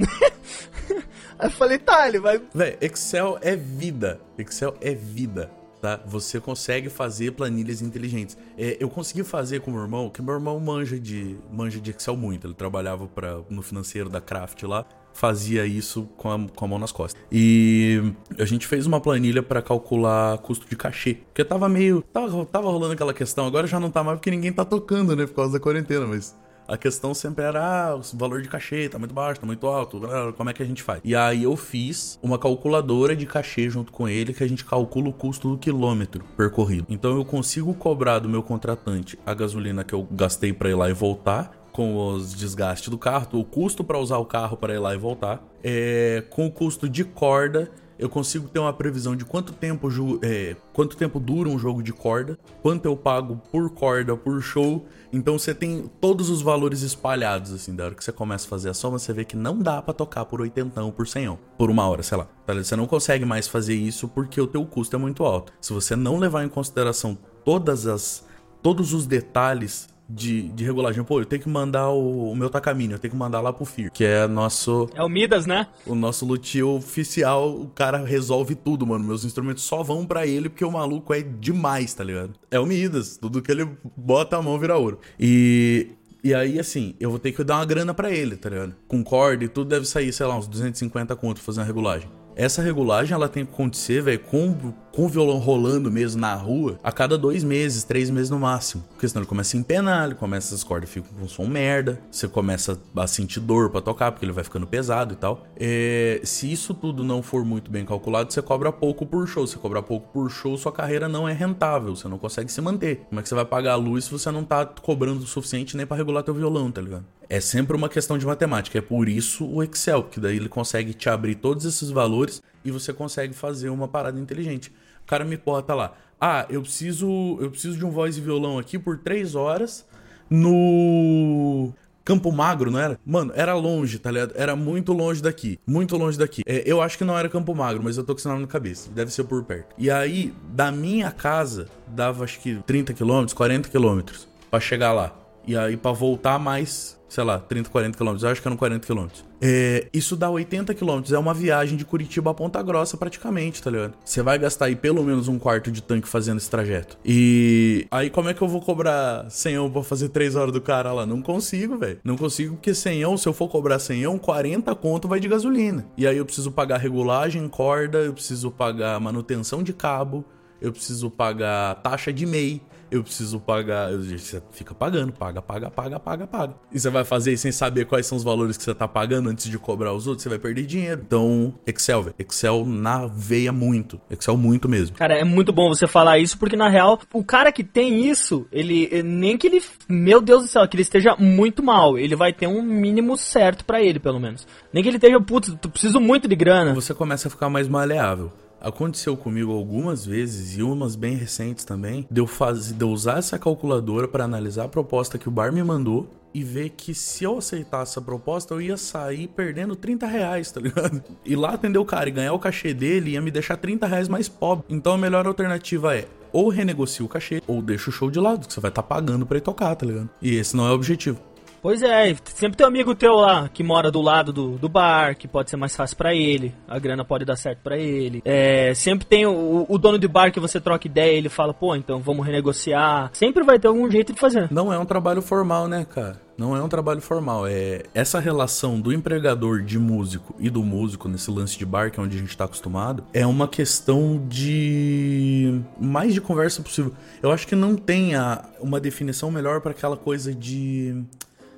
aí 1.38 1.46
eu 1.46 1.50
falei, 1.50 1.78
tá, 1.78 2.06
ele 2.06 2.20
vai. 2.20 2.38
Véi, 2.54 2.76
Excel 2.78 3.38
é 3.40 3.56
vida. 3.56 4.20
Excel 4.36 4.76
é 4.82 4.94
vida. 4.94 5.50
Tá? 5.80 5.98
Você 6.04 6.38
consegue 6.38 6.90
fazer 6.90 7.32
planilhas 7.32 7.80
inteligentes. 7.80 8.36
É, 8.58 8.76
eu 8.78 8.90
consegui 8.90 9.24
fazer 9.24 9.62
com 9.62 9.70
o 9.70 9.74
meu 9.74 9.82
irmão, 9.82 10.10
que 10.10 10.20
meu 10.20 10.34
irmão 10.34 10.60
manja 10.60 11.00
de, 11.00 11.38
manja 11.50 11.80
de 11.80 11.92
Excel 11.92 12.18
muito. 12.18 12.46
Ele 12.46 12.52
trabalhava 12.52 13.06
pra, 13.06 13.38
no 13.48 13.62
financeiro 13.62 14.10
da 14.10 14.20
Craft 14.20 14.62
lá, 14.64 14.84
fazia 15.12 15.66
isso 15.66 16.08
com 16.16 16.30
a, 16.30 16.48
com 16.48 16.64
a 16.64 16.68
mão 16.68 16.78
nas 16.78 16.92
costas. 16.92 17.20
E 17.30 18.02
a 18.38 18.44
gente 18.44 18.66
fez 18.66 18.86
uma 18.86 19.00
planilha 19.00 19.42
pra 19.42 19.62
calcular 19.62 20.38
custo 20.38 20.68
de 20.68 20.76
cachê. 20.76 21.14
Porque 21.14 21.44
tava 21.44 21.68
meio. 21.68 22.02
Tava, 22.12 22.46
tava 22.46 22.70
rolando 22.70 22.94
aquela 22.94 23.14
questão, 23.14 23.46
agora 23.46 23.66
já 23.66 23.78
não 23.78 23.90
tá 23.90 24.02
mais 24.02 24.18
porque 24.18 24.30
ninguém 24.30 24.52
tá 24.52 24.64
tocando, 24.64 25.14
né? 25.14 25.26
Por 25.26 25.34
causa 25.34 25.52
da 25.52 25.60
quarentena, 25.60 26.06
mas. 26.06 26.38
A 26.68 26.76
questão 26.76 27.12
sempre 27.12 27.44
era, 27.44 27.88
ah, 27.88 27.96
o 27.96 28.16
valor 28.16 28.40
de 28.42 28.48
cachê 28.48 28.88
tá 28.88 28.96
muito 28.96 29.12
baixo, 29.12 29.40
tá 29.40 29.46
muito 29.46 29.66
alto, 29.66 30.00
como 30.36 30.50
é 30.50 30.52
que 30.52 30.62
a 30.62 30.66
gente 30.66 30.84
faz? 30.84 31.00
E 31.02 31.16
aí 31.16 31.42
eu 31.42 31.56
fiz 31.56 32.16
uma 32.22 32.38
calculadora 32.38 33.16
de 33.16 33.26
cachê 33.26 33.68
junto 33.68 33.90
com 33.90 34.08
ele, 34.08 34.32
que 34.32 34.44
a 34.44 34.48
gente 34.48 34.64
calcula 34.64 35.08
o 35.08 35.12
custo 35.12 35.50
do 35.50 35.58
quilômetro 35.58 36.22
percorrido. 36.36 36.86
Então 36.88 37.16
eu 37.16 37.24
consigo 37.24 37.74
cobrar 37.74 38.20
do 38.20 38.28
meu 38.28 38.40
contratante 38.40 39.18
a 39.26 39.34
gasolina 39.34 39.82
que 39.82 39.92
eu 39.92 40.06
gastei 40.12 40.52
pra 40.52 40.70
ir 40.70 40.76
lá 40.76 40.88
e 40.88 40.92
voltar, 40.92 41.50
com 41.72 42.14
os 42.14 42.34
desgastes 42.34 42.88
do 42.88 42.98
carro, 42.98 43.26
o 43.32 43.44
custo 43.44 43.84
pra 43.84 43.98
usar 43.98 44.18
o 44.18 44.24
carro 44.24 44.56
para 44.56 44.74
ir 44.74 44.78
lá 44.78 44.94
e 44.94 44.98
voltar, 44.98 45.42
é, 45.62 46.24
com 46.30 46.46
o 46.46 46.50
custo 46.50 46.88
de 46.88 47.04
corda 47.04 47.70
eu 48.00 48.08
consigo 48.08 48.48
ter 48.48 48.58
uma 48.58 48.72
previsão 48.72 49.14
de 49.14 49.26
quanto 49.26 49.52
tempo, 49.52 49.86
é, 50.22 50.56
quanto 50.72 50.96
tempo 50.96 51.20
dura 51.20 51.50
um 51.50 51.58
jogo 51.58 51.82
de 51.82 51.92
corda, 51.92 52.38
quanto 52.62 52.86
eu 52.86 52.96
pago 52.96 53.38
por 53.52 53.68
corda, 53.74 54.16
por 54.16 54.40
show. 54.40 54.86
Então 55.12 55.38
você 55.38 55.54
tem 55.54 55.84
todos 56.00 56.30
os 56.30 56.40
valores 56.40 56.80
espalhados, 56.80 57.52
assim, 57.52 57.76
da 57.76 57.84
hora 57.84 57.94
que 57.94 58.02
você 58.02 58.10
começa 58.10 58.46
a 58.46 58.48
fazer 58.48 58.70
a 58.70 58.74
soma, 58.74 58.98
você 58.98 59.12
vê 59.12 59.22
que 59.22 59.36
não 59.36 59.58
dá 59.58 59.82
para 59.82 59.92
tocar 59.92 60.24
por 60.24 60.40
oitentão, 60.40 60.90
por 60.90 61.06
senhão, 61.06 61.38
por 61.58 61.68
uma 61.68 61.86
hora, 61.86 62.02
sei 62.02 62.16
lá. 62.16 62.26
Tá 62.46 62.54
você 62.54 62.74
não 62.74 62.86
consegue 62.86 63.26
mais 63.26 63.46
fazer 63.46 63.74
isso 63.74 64.08
porque 64.08 64.40
o 64.40 64.46
teu 64.46 64.64
custo 64.64 64.96
é 64.96 64.98
muito 64.98 65.22
alto. 65.22 65.52
Se 65.60 65.74
você 65.74 65.94
não 65.94 66.16
levar 66.16 66.42
em 66.42 66.48
consideração 66.48 67.18
todas 67.44 67.86
as 67.86 68.24
todos 68.62 68.94
os 68.94 69.06
detalhes 69.06 69.90
de, 70.10 70.48
de 70.48 70.64
regulagem. 70.64 71.02
Pô, 71.04 71.20
eu 71.20 71.24
tenho 71.24 71.42
que 71.42 71.48
mandar 71.48 71.90
o, 71.90 72.32
o 72.32 72.36
meu 72.36 72.50
Takamine, 72.50 72.94
eu 72.94 72.98
tenho 72.98 73.12
que 73.12 73.16
mandar 73.16 73.40
lá 73.40 73.52
pro 73.52 73.64
FIR, 73.64 73.90
que 73.92 74.04
é 74.04 74.26
nosso. 74.26 74.88
É 74.94 75.02
o 75.02 75.08
Midas, 75.08 75.46
né? 75.46 75.66
O 75.86 75.94
nosso 75.94 76.26
luthier 76.26 76.66
oficial, 76.66 77.50
o 77.50 77.68
cara 77.68 77.98
resolve 77.98 78.54
tudo, 78.54 78.86
mano. 78.86 79.04
Meus 79.04 79.24
instrumentos 79.24 79.62
só 79.62 79.82
vão 79.82 80.04
para 80.04 80.26
ele 80.26 80.48
porque 80.48 80.64
o 80.64 80.70
maluco 80.70 81.14
é 81.14 81.22
demais, 81.22 81.94
tá 81.94 82.04
ligado? 82.04 82.32
É 82.50 82.58
o 82.58 82.66
Midas, 82.66 83.16
tudo 83.16 83.40
que 83.40 83.50
ele 83.50 83.68
bota 83.96 84.36
a 84.36 84.42
mão 84.42 84.58
vira 84.58 84.76
ouro. 84.76 84.98
E 85.18 85.90
e 86.22 86.34
aí, 86.34 86.58
assim, 86.58 86.94
eu 87.00 87.08
vou 87.08 87.18
ter 87.18 87.32
que 87.32 87.42
dar 87.42 87.56
uma 87.56 87.64
grana 87.64 87.94
para 87.94 88.10
ele, 88.10 88.36
tá 88.36 88.50
ligado? 88.50 88.74
Com 88.86 89.02
corda 89.02 89.42
e 89.42 89.48
tudo 89.48 89.70
deve 89.70 89.86
sair, 89.86 90.12
sei 90.12 90.26
lá, 90.26 90.36
uns 90.36 90.46
250 90.46 91.16
conto 91.16 91.40
fazer 91.40 91.60
uma 91.60 91.66
regulagem. 91.66 92.10
Essa 92.36 92.62
regulagem 92.62 93.14
ela 93.14 93.28
tem 93.28 93.44
que 93.44 93.52
acontecer, 93.52 94.02
velho, 94.02 94.20
com, 94.20 94.72
com 94.92 95.04
o 95.04 95.08
violão 95.08 95.38
rolando 95.38 95.90
mesmo 95.90 96.20
na 96.20 96.34
rua 96.34 96.78
a 96.82 96.92
cada 96.92 97.16
dois 97.16 97.44
meses, 97.44 97.84
três 97.84 98.10
meses 98.10 98.30
no 98.30 98.38
máximo. 98.38 98.84
Porque 98.90 99.08
senão 99.08 99.22
ele 99.22 99.28
começa 99.28 99.56
a 99.56 99.60
empenar, 99.60 100.06
ele 100.06 100.14
começa, 100.14 100.54
as 100.54 100.64
cordas 100.64 100.90
ficam 100.90 101.10
com 101.18 101.28
som 101.28 101.46
merda, 101.46 102.00
você 102.10 102.28
começa 102.28 102.78
a 102.96 103.06
sentir 103.06 103.40
dor 103.40 103.70
pra 103.70 103.80
tocar, 103.80 104.12
porque 104.12 104.24
ele 104.24 104.32
vai 104.32 104.44
ficando 104.44 104.66
pesado 104.66 105.14
e 105.14 105.16
tal. 105.16 105.46
É, 105.56 106.20
se 106.24 106.50
isso 106.50 106.74
tudo 106.74 107.04
não 107.04 107.22
for 107.22 107.44
muito 107.44 107.70
bem 107.70 107.84
calculado, 107.84 108.32
você 108.32 108.42
cobra 108.42 108.72
pouco 108.72 109.06
por 109.06 109.26
show. 109.26 109.46
Você 109.46 109.58
cobra 109.58 109.82
pouco 109.82 110.08
por 110.12 110.30
show, 110.30 110.56
sua 110.56 110.72
carreira 110.72 111.08
não 111.08 111.28
é 111.28 111.32
rentável, 111.32 111.94
você 111.94 112.08
não 112.08 112.18
consegue 112.18 112.50
se 112.50 112.60
manter. 112.60 113.02
Como 113.08 113.20
é 113.20 113.22
que 113.22 113.28
você 113.28 113.34
vai 113.34 113.44
pagar 113.44 113.72
a 113.72 113.76
luz 113.76 114.04
se 114.04 114.10
você 114.10 114.30
não 114.30 114.44
tá 114.44 114.64
cobrando 114.66 115.22
o 115.22 115.26
suficiente 115.26 115.76
nem 115.76 115.86
para 115.86 115.96
regular 115.96 116.22
teu 116.22 116.34
violão, 116.34 116.70
tá 116.70 116.80
ligado? 116.80 117.04
É 117.28 117.38
sempre 117.38 117.76
uma 117.76 117.88
questão 117.88 118.18
de 118.18 118.26
matemática. 118.26 118.78
É 118.78 118.80
por 118.82 119.08
isso 119.08 119.46
o 119.46 119.62
Excel, 119.62 120.02
que 120.02 120.18
daí 120.18 120.36
ele 120.36 120.48
consegue 120.48 120.92
te 120.92 121.08
abrir 121.08 121.36
todos 121.36 121.64
esses 121.64 121.88
valores 121.88 122.42
e 122.64 122.70
você 122.70 122.92
consegue 122.92 123.34
fazer 123.34 123.70
uma 123.70 123.88
parada 123.88 124.18
inteligente. 124.18 124.72
O 125.02 125.06
cara 125.06 125.24
me 125.24 125.36
bota 125.36 125.74
lá. 125.74 125.94
Ah, 126.20 126.46
eu 126.50 126.60
preciso, 126.62 127.38
eu 127.40 127.50
preciso 127.50 127.78
de 127.78 127.84
um 127.84 127.90
voz 127.90 128.18
e 128.18 128.20
violão 128.20 128.58
aqui 128.58 128.78
por 128.78 128.98
três 128.98 129.34
horas 129.34 129.86
no 130.28 131.72
Campo 132.04 132.30
Magro, 132.30 132.70
não 132.70 132.78
era? 132.78 132.98
Mano, 133.04 133.32
era 133.34 133.54
longe, 133.54 133.98
tá 133.98 134.10
ligado? 134.10 134.32
Era 134.34 134.54
muito 134.54 134.92
longe 134.92 135.22
daqui. 135.22 135.58
Muito 135.66 135.96
longe 135.96 136.18
daqui. 136.18 136.42
É, 136.46 136.62
eu 136.66 136.82
acho 136.82 136.98
que 136.98 137.04
não 137.04 137.16
era 137.16 137.28
Campo 137.28 137.54
Magro, 137.54 137.82
mas 137.82 137.96
eu 137.96 138.04
tô 138.04 138.14
com 138.14 138.20
sinal 138.20 138.38
na 138.38 138.46
cabeça. 138.46 138.90
Deve 138.90 139.10
ser 139.10 139.24
por 139.24 139.42
perto. 139.44 139.74
E 139.78 139.90
aí, 139.90 140.34
da 140.52 140.70
minha 140.70 141.10
casa, 141.10 141.68
dava 141.86 142.24
acho 142.24 142.40
que 142.40 142.56
30 142.66 142.94
quilômetros, 142.94 143.32
40 143.32 143.68
quilômetros 143.68 144.28
pra 144.50 144.60
chegar 144.60 144.92
lá. 144.92 145.19
E 145.46 145.56
aí, 145.56 145.76
pra 145.76 145.92
voltar 145.92 146.38
mais 146.38 147.00
sei 147.10 147.24
lá, 147.24 147.40
30, 147.40 147.68
40 147.68 147.98
quilômetros. 147.98 148.24
Acho 148.24 148.40
que 148.40 148.46
eram 148.46 148.56
40 148.56 148.86
quilômetros. 148.86 149.24
É, 149.42 149.88
isso 149.92 150.16
dá 150.16 150.30
80 150.30 150.72
quilômetros. 150.74 151.12
É 151.12 151.18
uma 151.18 151.34
viagem 151.34 151.76
de 151.76 151.84
Curitiba 151.84 152.30
a 152.30 152.34
Ponta 152.34 152.62
Grossa, 152.62 152.96
praticamente, 152.96 153.60
tá 153.60 153.68
ligado? 153.68 153.94
Você 154.04 154.22
vai 154.22 154.38
gastar 154.38 154.66
aí 154.66 154.76
pelo 154.76 155.02
menos 155.02 155.26
um 155.26 155.38
quarto 155.38 155.72
de 155.72 155.82
tanque 155.82 156.08
fazendo 156.08 156.38
esse 156.38 156.48
trajeto. 156.48 156.96
E 157.04 157.86
aí, 157.90 158.08
como 158.08 158.28
é 158.28 158.34
que 158.34 158.40
eu 158.40 158.48
vou 158.48 158.60
cobrar 158.60 159.28
100 159.28 159.70
pra 159.70 159.82
fazer 159.82 160.08
3 160.10 160.36
horas 160.36 160.52
do 160.52 160.60
cara 160.60 160.92
lá? 160.92 161.04
Não 161.04 161.20
consigo, 161.20 161.76
velho. 161.76 161.98
Não 162.04 162.16
consigo, 162.16 162.54
porque 162.54 162.72
100 162.72 163.18
se 163.18 163.28
eu 163.28 163.32
for 163.32 163.48
cobrar 163.48 163.80
100 163.80 164.18
40 164.18 164.74
conto 164.76 165.08
vai 165.08 165.18
de 165.18 165.26
gasolina. 165.26 165.86
E 165.96 166.06
aí 166.06 166.16
eu 166.16 166.24
preciso 166.24 166.52
pagar 166.52 166.78
regulagem, 166.78 167.48
corda, 167.48 167.98
eu 167.98 168.12
preciso 168.12 168.50
pagar 168.50 169.00
manutenção 169.00 169.62
de 169.62 169.72
cabo, 169.72 170.24
eu 170.60 170.70
preciso 170.70 171.10
pagar 171.10 171.74
taxa 171.76 172.12
de 172.12 172.24
MEI 172.24 172.62
eu 172.90 173.02
preciso 173.02 173.40
pagar. 173.40 173.92
Você 173.92 174.42
fica 174.52 174.74
pagando, 174.74 175.12
paga, 175.12 175.40
paga, 175.40 175.70
paga, 175.70 176.00
paga, 176.00 176.26
paga. 176.26 176.54
E 176.72 176.78
você 176.78 176.90
vai 176.90 177.04
fazer 177.04 177.36
sem 177.36 177.52
saber 177.52 177.86
quais 177.86 178.06
são 178.06 178.16
os 178.16 178.24
valores 178.24 178.56
que 178.56 178.64
você 178.64 178.74
tá 178.74 178.88
pagando 178.88 179.28
antes 179.30 179.48
de 179.48 179.58
cobrar 179.58 179.92
os 179.92 180.06
outros, 180.06 180.22
você 180.22 180.28
vai 180.28 180.38
perder 180.38 180.66
dinheiro. 180.66 181.02
Então, 181.04 181.54
Excel, 181.66 182.02
velho. 182.02 182.14
Excel 182.18 182.64
na 182.66 183.06
veia 183.06 183.52
muito. 183.52 184.00
Excel 184.10 184.36
muito 184.36 184.68
mesmo. 184.68 184.96
Cara, 184.96 185.14
é 185.14 185.24
muito 185.24 185.52
bom 185.52 185.68
você 185.68 185.86
falar 185.86 186.18
isso, 186.18 186.38
porque 186.38 186.56
na 186.56 186.68
real, 186.68 187.00
o 187.12 187.24
cara 187.24 187.52
que 187.52 187.64
tem 187.64 188.06
isso, 188.08 188.46
ele. 188.50 189.02
Nem 189.02 189.36
que 189.36 189.46
ele. 189.46 189.62
Meu 189.88 190.20
Deus 190.20 190.42
do 190.42 190.48
céu, 190.48 190.66
que 190.66 190.76
ele 190.76 190.82
esteja 190.82 191.16
muito 191.16 191.62
mal. 191.62 191.98
Ele 191.98 192.16
vai 192.16 192.32
ter 192.32 192.46
um 192.46 192.62
mínimo 192.62 193.16
certo 193.16 193.64
para 193.64 193.82
ele, 193.82 193.98
pelo 193.98 194.20
menos. 194.20 194.46
Nem 194.72 194.82
que 194.82 194.88
ele 194.88 194.96
esteja, 194.96 195.20
putz, 195.20 195.54
tu 195.60 195.68
preciso 195.68 196.00
muito 196.00 196.28
de 196.28 196.36
grana. 196.36 196.74
Você 196.74 196.94
começa 196.94 197.28
a 197.28 197.30
ficar 197.30 197.48
mais 197.48 197.68
maleável. 197.68 198.32
Aconteceu 198.60 199.16
comigo 199.16 199.52
algumas 199.52 200.04
vezes 200.04 200.58
e 200.58 200.62
umas 200.62 200.94
bem 200.94 201.16
recentes 201.16 201.64
também, 201.64 202.06
de 202.10 202.20
eu, 202.20 202.26
fazer, 202.26 202.74
de 202.74 202.84
eu 202.84 202.90
usar 202.90 203.18
essa 203.18 203.38
calculadora 203.38 204.06
para 204.06 204.24
analisar 204.24 204.64
a 204.64 204.68
proposta 204.68 205.16
que 205.16 205.28
o 205.28 205.32
bar 205.32 205.52
me 205.52 205.62
mandou 205.62 206.08
e 206.32 206.44
ver 206.44 206.70
que 206.70 206.94
se 206.94 207.24
eu 207.24 207.38
aceitasse 207.38 207.92
essa 207.92 208.00
proposta, 208.00 208.54
eu 208.54 208.60
ia 208.60 208.76
sair 208.76 209.28
perdendo 209.28 209.74
30 209.74 210.06
reais, 210.06 210.52
tá 210.52 210.60
ligado? 210.60 211.02
E 211.24 211.34
lá 211.34 211.50
atender 211.50 211.78
o 211.78 211.84
cara 211.84 212.08
e 212.08 212.12
ganhar 212.12 212.32
o 212.32 212.38
cachê 212.38 212.72
dele 212.72 213.12
ia 213.12 213.20
me 213.20 213.30
deixar 213.30 213.56
30 213.56 213.86
reais 213.86 214.08
mais 214.08 214.28
pobre. 214.28 214.64
Então 214.68 214.92
a 214.92 214.98
melhor 214.98 215.26
alternativa 215.26 215.96
é 215.96 216.06
ou 216.32 216.48
renegocia 216.48 217.04
o 217.04 217.08
cachê, 217.08 217.42
ou 217.46 217.60
deixa 217.60 217.90
o 217.90 217.92
show 217.92 218.10
de 218.10 218.20
lado, 218.20 218.46
que 218.46 218.54
você 218.54 218.60
vai 218.60 218.70
estar 218.70 218.82
tá 218.82 218.88
pagando 218.88 219.26
pra 219.26 219.38
ir 219.38 219.40
tocar, 219.40 219.74
tá 219.74 219.86
ligado? 219.86 220.08
E 220.22 220.36
esse 220.36 220.56
não 220.56 220.66
é 220.66 220.70
o 220.70 220.74
objetivo. 220.74 221.20
Pois 221.62 221.82
é, 221.82 222.16
sempre 222.24 222.56
tem 222.56 222.64
um 222.64 222.68
amigo 222.68 222.94
teu 222.94 223.14
lá 223.14 223.48
que 223.48 223.62
mora 223.62 223.90
do 223.90 224.00
lado 224.00 224.32
do, 224.32 224.56
do 224.56 224.68
bar, 224.68 225.14
que 225.14 225.28
pode 225.28 225.50
ser 225.50 225.56
mais 225.56 225.76
fácil 225.76 225.96
para 225.96 226.14
ele, 226.14 226.54
a 226.66 226.78
grana 226.78 227.04
pode 227.04 227.24
dar 227.24 227.36
certo 227.36 227.58
para 227.62 227.76
ele. 227.76 228.22
É, 228.24 228.72
sempre 228.74 229.06
tem 229.06 229.26
o, 229.26 229.66
o, 229.68 229.78
dono 229.78 229.98
de 229.98 230.08
bar 230.08 230.32
que 230.32 230.40
você 230.40 230.60
troca 230.60 230.86
ideia, 230.86 231.16
ele 231.16 231.28
fala, 231.28 231.52
pô, 231.52 231.76
então 231.76 232.00
vamos 232.00 232.24
renegociar. 232.24 233.10
Sempre 233.12 233.44
vai 233.44 233.58
ter 233.58 233.68
algum 233.68 233.90
jeito 233.90 234.12
de 234.12 234.20
fazer. 234.20 234.50
Não 234.50 234.72
é 234.72 234.78
um 234.78 234.86
trabalho 234.86 235.20
formal, 235.20 235.68
né, 235.68 235.84
cara? 235.84 236.20
Não 236.40 236.56
é 236.56 236.62
um 236.62 236.68
trabalho 236.70 237.02
formal, 237.02 237.46
é 237.46 237.82
essa 237.92 238.18
relação 238.18 238.80
do 238.80 238.94
empregador 238.94 239.62
de 239.62 239.78
músico 239.78 240.34
e 240.38 240.48
do 240.48 240.64
músico 240.64 241.06
nesse 241.06 241.30
lance 241.30 241.58
de 241.58 241.66
bar, 241.66 241.90
que 241.90 242.00
é 242.00 242.02
onde 242.02 242.16
a 242.16 242.18
gente 242.18 242.34
tá 242.34 242.46
acostumado, 242.46 243.04
é 243.12 243.26
uma 243.26 243.46
questão 243.46 244.24
de 244.26 245.60
mais 245.78 246.14
de 246.14 246.20
conversa 246.22 246.62
possível. 246.62 246.94
Eu 247.22 247.30
acho 247.30 247.46
que 247.46 247.54
não 247.54 247.76
tem 247.76 248.14
a, 248.14 248.42
uma 248.58 248.80
definição 248.80 249.30
melhor 249.30 249.60
para 249.60 249.72
aquela 249.72 249.98
coisa 249.98 250.34
de 250.34 251.04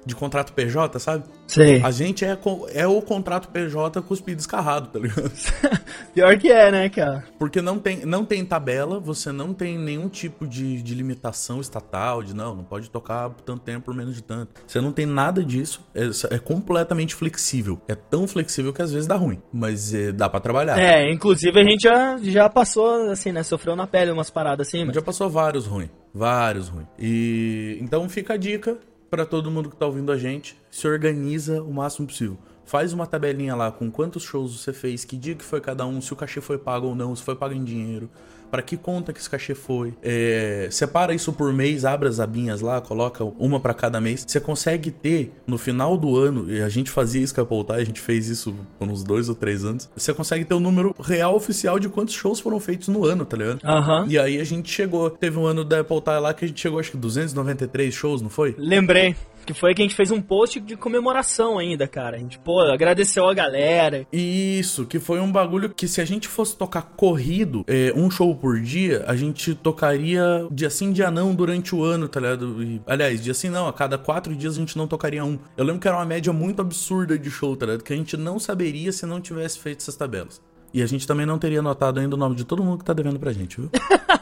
de 0.04 0.14
contrato 0.14 0.52
PJ, 0.52 0.98
sabe? 0.98 1.24
Sim. 1.46 1.82
A 1.82 1.90
gente 1.90 2.24
é, 2.24 2.36
é 2.74 2.86
o 2.86 3.00
contrato 3.02 3.48
PJ 3.48 4.00
cuspido 4.02 4.40
escarrado, 4.40 4.88
tá 4.88 4.98
ligado? 4.98 5.30
Pior 6.14 6.36
que 6.38 6.50
é, 6.50 6.70
né, 6.70 6.88
cara? 6.88 7.24
Porque 7.38 7.62
não 7.62 7.78
tem, 7.78 8.04
não 8.04 8.24
tem 8.24 8.44
tabela, 8.44 8.98
você 8.98 9.30
não 9.30 9.54
tem 9.54 9.78
nenhum 9.78 10.08
tipo 10.08 10.46
de, 10.46 10.82
de 10.82 10.94
limitação 10.94 11.60
estatal, 11.60 12.22
de 12.22 12.34
não, 12.34 12.54
não 12.54 12.64
pode 12.64 12.90
tocar 12.90 13.30
tanto 13.44 13.62
tempo 13.62 13.86
por 13.86 13.94
menos 13.94 14.14
de 14.14 14.22
tanto. 14.22 14.60
Você 14.66 14.80
não 14.80 14.92
tem 14.92 15.06
nada 15.06 15.44
disso, 15.44 15.84
é, 15.94 16.34
é 16.34 16.38
completamente 16.38 17.14
flexível. 17.14 17.80
É 17.86 17.94
tão 17.94 18.26
flexível 18.26 18.72
que 18.72 18.82
às 18.82 18.92
vezes 18.92 19.06
dá 19.06 19.16
ruim, 19.16 19.40
mas 19.52 19.94
é, 19.94 20.12
dá 20.12 20.28
para 20.28 20.40
trabalhar. 20.40 20.78
É, 20.78 21.10
inclusive 21.12 21.58
a 21.58 21.64
gente 21.64 21.82
já, 21.82 22.16
já 22.18 22.48
passou, 22.48 23.10
assim, 23.10 23.32
né, 23.32 23.42
sofreu 23.42 23.76
na 23.76 23.86
pele 23.86 24.10
umas 24.10 24.30
paradas 24.30 24.68
assim. 24.68 24.84
Mas... 24.84 24.94
Já 24.94 25.02
passou 25.02 25.28
vários 25.30 25.66
ruins, 25.66 25.90
vários 26.12 26.68
ruins. 26.68 26.86
E 26.98 27.78
então 27.80 28.08
fica 28.08 28.34
a 28.34 28.36
dica, 28.36 28.78
para 29.12 29.26
todo 29.26 29.50
mundo 29.50 29.68
que 29.68 29.76
tá 29.76 29.84
ouvindo 29.84 30.10
a 30.10 30.16
gente, 30.16 30.56
se 30.70 30.88
organiza 30.88 31.62
o 31.62 31.70
máximo 31.70 32.06
possível. 32.06 32.38
Faz 32.64 32.94
uma 32.94 33.06
tabelinha 33.06 33.54
lá 33.54 33.70
com 33.70 33.90
quantos 33.90 34.22
shows 34.22 34.58
você 34.58 34.72
fez, 34.72 35.04
que 35.04 35.18
dia 35.18 35.34
que 35.34 35.44
foi 35.44 35.60
cada 35.60 35.84
um, 35.86 36.00
se 36.00 36.14
o 36.14 36.16
cachê 36.16 36.40
foi 36.40 36.56
pago 36.56 36.86
ou 36.86 36.94
não, 36.94 37.14
se 37.14 37.22
foi 37.22 37.36
pago 37.36 37.52
em 37.52 37.62
dinheiro, 37.62 38.08
para 38.52 38.60
que 38.60 38.76
conta 38.76 39.14
que 39.14 39.18
esse 39.18 39.30
cachê 39.30 39.54
foi. 39.54 39.94
É, 40.02 40.68
separa 40.70 41.14
isso 41.14 41.32
por 41.32 41.50
mês, 41.54 41.86
abre 41.86 42.06
as 42.06 42.20
abinhas 42.20 42.60
lá, 42.60 42.82
coloca 42.82 43.24
uma 43.38 43.58
para 43.58 43.72
cada 43.72 43.98
mês. 43.98 44.26
Você 44.28 44.38
consegue 44.38 44.90
ter 44.90 45.32
no 45.46 45.56
final 45.56 45.96
do 45.96 46.18
ano, 46.18 46.52
e 46.52 46.60
a 46.60 46.68
gente 46.68 46.90
fazia 46.90 47.22
isso 47.22 47.34
com 47.34 47.40
a 47.40 47.46
Poltai, 47.46 47.80
a 47.80 47.84
gente 47.84 48.02
fez 48.02 48.28
isso 48.28 48.54
por 48.78 48.86
uns 48.86 49.02
dois 49.02 49.30
ou 49.30 49.34
três 49.34 49.64
anos. 49.64 49.88
Você 49.96 50.12
consegue 50.12 50.44
ter 50.44 50.52
o 50.52 50.58
um 50.58 50.60
número 50.60 50.94
real 51.00 51.34
oficial 51.34 51.78
de 51.78 51.88
quantos 51.88 52.12
shows 52.12 52.40
foram 52.40 52.60
feitos 52.60 52.88
no 52.88 53.06
ano, 53.06 53.24
tá 53.24 53.38
ligado? 53.38 53.62
Uhum. 53.64 54.06
E 54.06 54.18
aí 54.18 54.38
a 54.38 54.44
gente 54.44 54.70
chegou, 54.70 55.08
teve 55.08 55.38
um 55.38 55.46
ano 55.46 55.64
da 55.64 55.80
Apple 55.80 56.02
lá 56.20 56.34
que 56.34 56.44
a 56.44 56.48
gente 56.48 56.60
chegou 56.60 56.78
acho 56.78 56.90
que 56.90 56.98
293 56.98 57.94
shows, 57.94 58.20
não 58.20 58.28
foi? 58.28 58.54
Lembrei. 58.58 59.16
Que 59.44 59.52
foi 59.52 59.74
que 59.74 59.82
a 59.82 59.84
gente 59.84 59.96
fez 59.96 60.10
um 60.10 60.20
post 60.20 60.60
de 60.60 60.76
comemoração 60.76 61.58
ainda, 61.58 61.88
cara. 61.88 62.16
A 62.16 62.20
gente, 62.20 62.38
pô, 62.38 62.60
agradeceu 62.60 63.28
a 63.28 63.34
galera. 63.34 64.06
Isso, 64.12 64.86
que 64.86 65.00
foi 65.00 65.20
um 65.20 65.30
bagulho 65.30 65.68
que 65.70 65.88
se 65.88 66.00
a 66.00 66.04
gente 66.04 66.28
fosse 66.28 66.56
tocar 66.56 66.82
corrido, 66.96 67.64
é, 67.66 67.92
um 67.96 68.10
show 68.10 68.30
por 68.42 68.58
dia, 68.58 69.04
a 69.06 69.14
gente 69.14 69.54
tocaria 69.54 70.48
dia 70.50 70.68
sim, 70.68 70.90
dia 70.90 71.12
não 71.12 71.32
durante 71.32 71.76
o 71.76 71.84
ano, 71.84 72.08
tá 72.08 72.18
ligado? 72.18 72.60
E, 72.60 72.82
aliás, 72.88 73.22
dia 73.22 73.32
sim 73.32 73.48
não, 73.48 73.68
a 73.68 73.72
cada 73.72 73.96
quatro 73.96 74.34
dias 74.34 74.56
a 74.56 74.58
gente 74.58 74.76
não 74.76 74.88
tocaria 74.88 75.24
um. 75.24 75.38
Eu 75.56 75.64
lembro 75.64 75.80
que 75.80 75.86
era 75.86 75.96
uma 75.96 76.04
média 76.04 76.32
muito 76.32 76.60
absurda 76.60 77.16
de 77.16 77.30
show, 77.30 77.54
tá 77.54 77.66
ligado? 77.66 77.84
Que 77.84 77.92
a 77.92 77.96
gente 77.96 78.16
não 78.16 78.40
saberia 78.40 78.90
se 78.90 79.06
não 79.06 79.20
tivesse 79.20 79.60
feito 79.60 79.78
essas 79.78 79.94
tabelas. 79.94 80.42
E 80.74 80.82
a 80.82 80.86
gente 80.86 81.06
também 81.06 81.24
não 81.24 81.38
teria 81.38 81.62
notado 81.62 82.00
ainda 82.00 82.16
o 82.16 82.18
nome 82.18 82.34
de 82.34 82.44
todo 82.44 82.64
mundo 82.64 82.78
que 82.78 82.84
tá 82.84 82.92
devendo 82.92 83.20
pra 83.20 83.32
gente, 83.32 83.60
viu? 83.60 83.70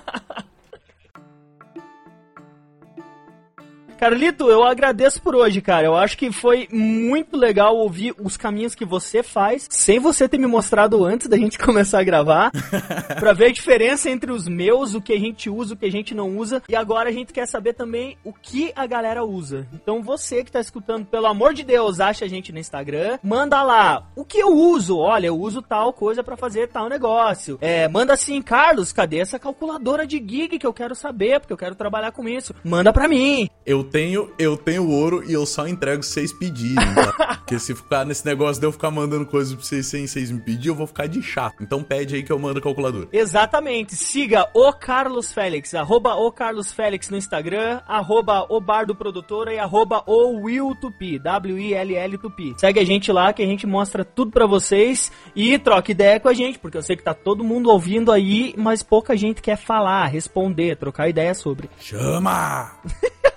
Carlito, 4.01 4.49
eu 4.49 4.65
agradeço 4.65 5.21
por 5.21 5.37
hoje, 5.37 5.61
cara. 5.61 5.87
Eu 5.87 5.95
acho 5.95 6.17
que 6.17 6.33
foi 6.33 6.67
muito 6.73 7.37
legal 7.37 7.77
ouvir 7.77 8.15
os 8.19 8.35
caminhos 8.35 8.75
que 8.75 8.87
você 8.87 9.23
faz, 9.23 9.67
sem 9.69 9.99
você 9.99 10.27
ter 10.27 10.39
me 10.39 10.47
mostrado 10.47 11.05
antes 11.05 11.29
da 11.29 11.37
gente 11.37 11.59
começar 11.61 12.01
a 12.01 12.03
gravar, 12.03 12.51
pra 13.21 13.35
ver 13.35 13.49
a 13.49 13.53
diferença 13.53 14.09
entre 14.09 14.33
os 14.33 14.49
meus, 14.49 14.95
o 14.95 15.03
que 15.03 15.13
a 15.13 15.19
gente 15.19 15.51
usa, 15.51 15.75
o 15.75 15.77
que 15.77 15.85
a 15.85 15.91
gente 15.91 16.15
não 16.15 16.35
usa. 16.39 16.63
E 16.67 16.75
agora 16.75 17.11
a 17.11 17.13
gente 17.13 17.31
quer 17.31 17.47
saber 17.47 17.75
também 17.75 18.17
o 18.25 18.33
que 18.33 18.73
a 18.75 18.87
galera 18.87 19.23
usa. 19.23 19.69
Então 19.71 20.03
você 20.03 20.43
que 20.43 20.51
tá 20.51 20.61
escutando, 20.61 21.05
pelo 21.05 21.27
amor 21.27 21.53
de 21.53 21.63
Deus, 21.63 22.01
acha 22.01 22.25
a 22.25 22.29
gente 22.29 22.53
no 22.53 22.59
Instagram, 22.59 23.19
manda 23.23 23.63
lá 23.63 24.09
o 24.17 24.25
que 24.25 24.39
eu 24.39 24.49
uso. 24.49 24.97
Olha, 24.97 25.27
eu 25.27 25.39
uso 25.39 25.61
tal 25.61 25.93
coisa 25.93 26.25
para 26.25 26.39
fazer 26.39 26.69
tal 26.69 26.89
negócio. 26.89 27.59
É, 27.61 27.87
manda 27.87 28.15
assim, 28.15 28.41
Carlos, 28.41 28.95
cadê 28.95 29.19
essa 29.19 29.39
calculadora 29.39 30.07
de 30.07 30.17
gig 30.17 30.59
que 30.59 30.67
eu 30.67 30.73
quero 30.73 30.95
saber, 30.95 31.39
porque 31.39 31.53
eu 31.53 31.59
quero 31.59 31.75
trabalhar 31.75 32.13
com 32.13 32.27
isso. 32.27 32.55
Manda 32.65 32.95
pra 32.95 33.07
mim. 33.07 33.47
Eu 33.67 33.90
tenho, 33.91 34.31
eu 34.39 34.57
tenho 34.57 34.89
ouro 34.89 35.23
e 35.29 35.33
eu 35.33 35.45
só 35.45 35.67
entrego 35.67 36.03
se 36.03 36.13
vocês 36.13 36.33
pedirem, 36.33 36.77
tá? 36.95 37.37
Porque 37.41 37.59
se 37.59 37.75
ficar 37.75 38.07
nesse 38.07 38.25
negócio 38.25 38.61
de 38.61 38.67
eu 38.67 38.73
ficar 38.73 38.91
mandando 38.91 39.27
coisas 39.27 39.53
pra 39.53 39.65
vocês 39.65 39.87
sem 39.87 40.07
vocês 40.07 40.31
me 40.31 40.41
pedir, 40.41 40.69
eu 40.69 40.75
vou 40.75 40.87
ficar 40.87 41.09
de 41.09 41.21
chato. 41.21 41.63
Então 41.63 41.83
pede 41.83 42.15
aí 42.15 42.23
que 42.23 42.31
eu 42.31 42.39
mando 42.39 42.61
a 42.61 42.63
calculadora. 42.63 43.09
Exatamente. 43.13 43.97
Siga 43.97 44.49
o 44.55 44.73
Carlos 44.73 45.33
Félix, 45.33 45.75
arroba 45.75 46.15
o 46.15 46.31
Carlos 46.31 46.73
Félix 46.73 47.11
no 47.11 47.17
Instagram, 47.17 47.81
arroba 47.89 48.47
o 48.49 48.61
Bardo 48.61 48.95
Produtora 48.95 49.53
e 49.53 49.59
arroba 49.59 50.05
o 50.07 50.45
Will 50.45 50.77
Tupi, 50.81 51.19
W-I-L-L 51.19 52.19
Tupi. 52.19 52.55
Segue 52.57 52.79
a 52.79 52.85
gente 52.85 53.11
lá 53.11 53.33
que 53.33 53.43
a 53.43 53.47
gente 53.47 53.67
mostra 53.67 54.05
tudo 54.05 54.31
pra 54.31 54.47
vocês 54.47 55.11
e 55.35 55.59
troca 55.59 55.91
ideia 55.91 56.21
com 56.21 56.29
a 56.29 56.35
gente, 56.35 56.59
porque 56.59 56.79
eu 56.79 56.83
sei 56.83 56.97
que 56.97 57.03
tá 57.03 57.15
todo 57.15 57.43
mundo 57.43 57.71
ouvindo 57.71 58.13
aí, 58.13 58.55
mas 58.57 58.83
pouca 58.83 59.17
gente 59.17 59.43
quer 59.43 59.57
falar, 59.57 60.07
responder, 60.07 60.77
trocar 60.77 61.09
ideia 61.09 61.35
sobre. 61.35 61.69
Chama! 61.79 62.73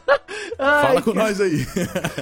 Ai, 0.60 0.82
Fala 0.88 1.02
com 1.02 1.14
nós 1.14 1.40
aí. 1.42 1.56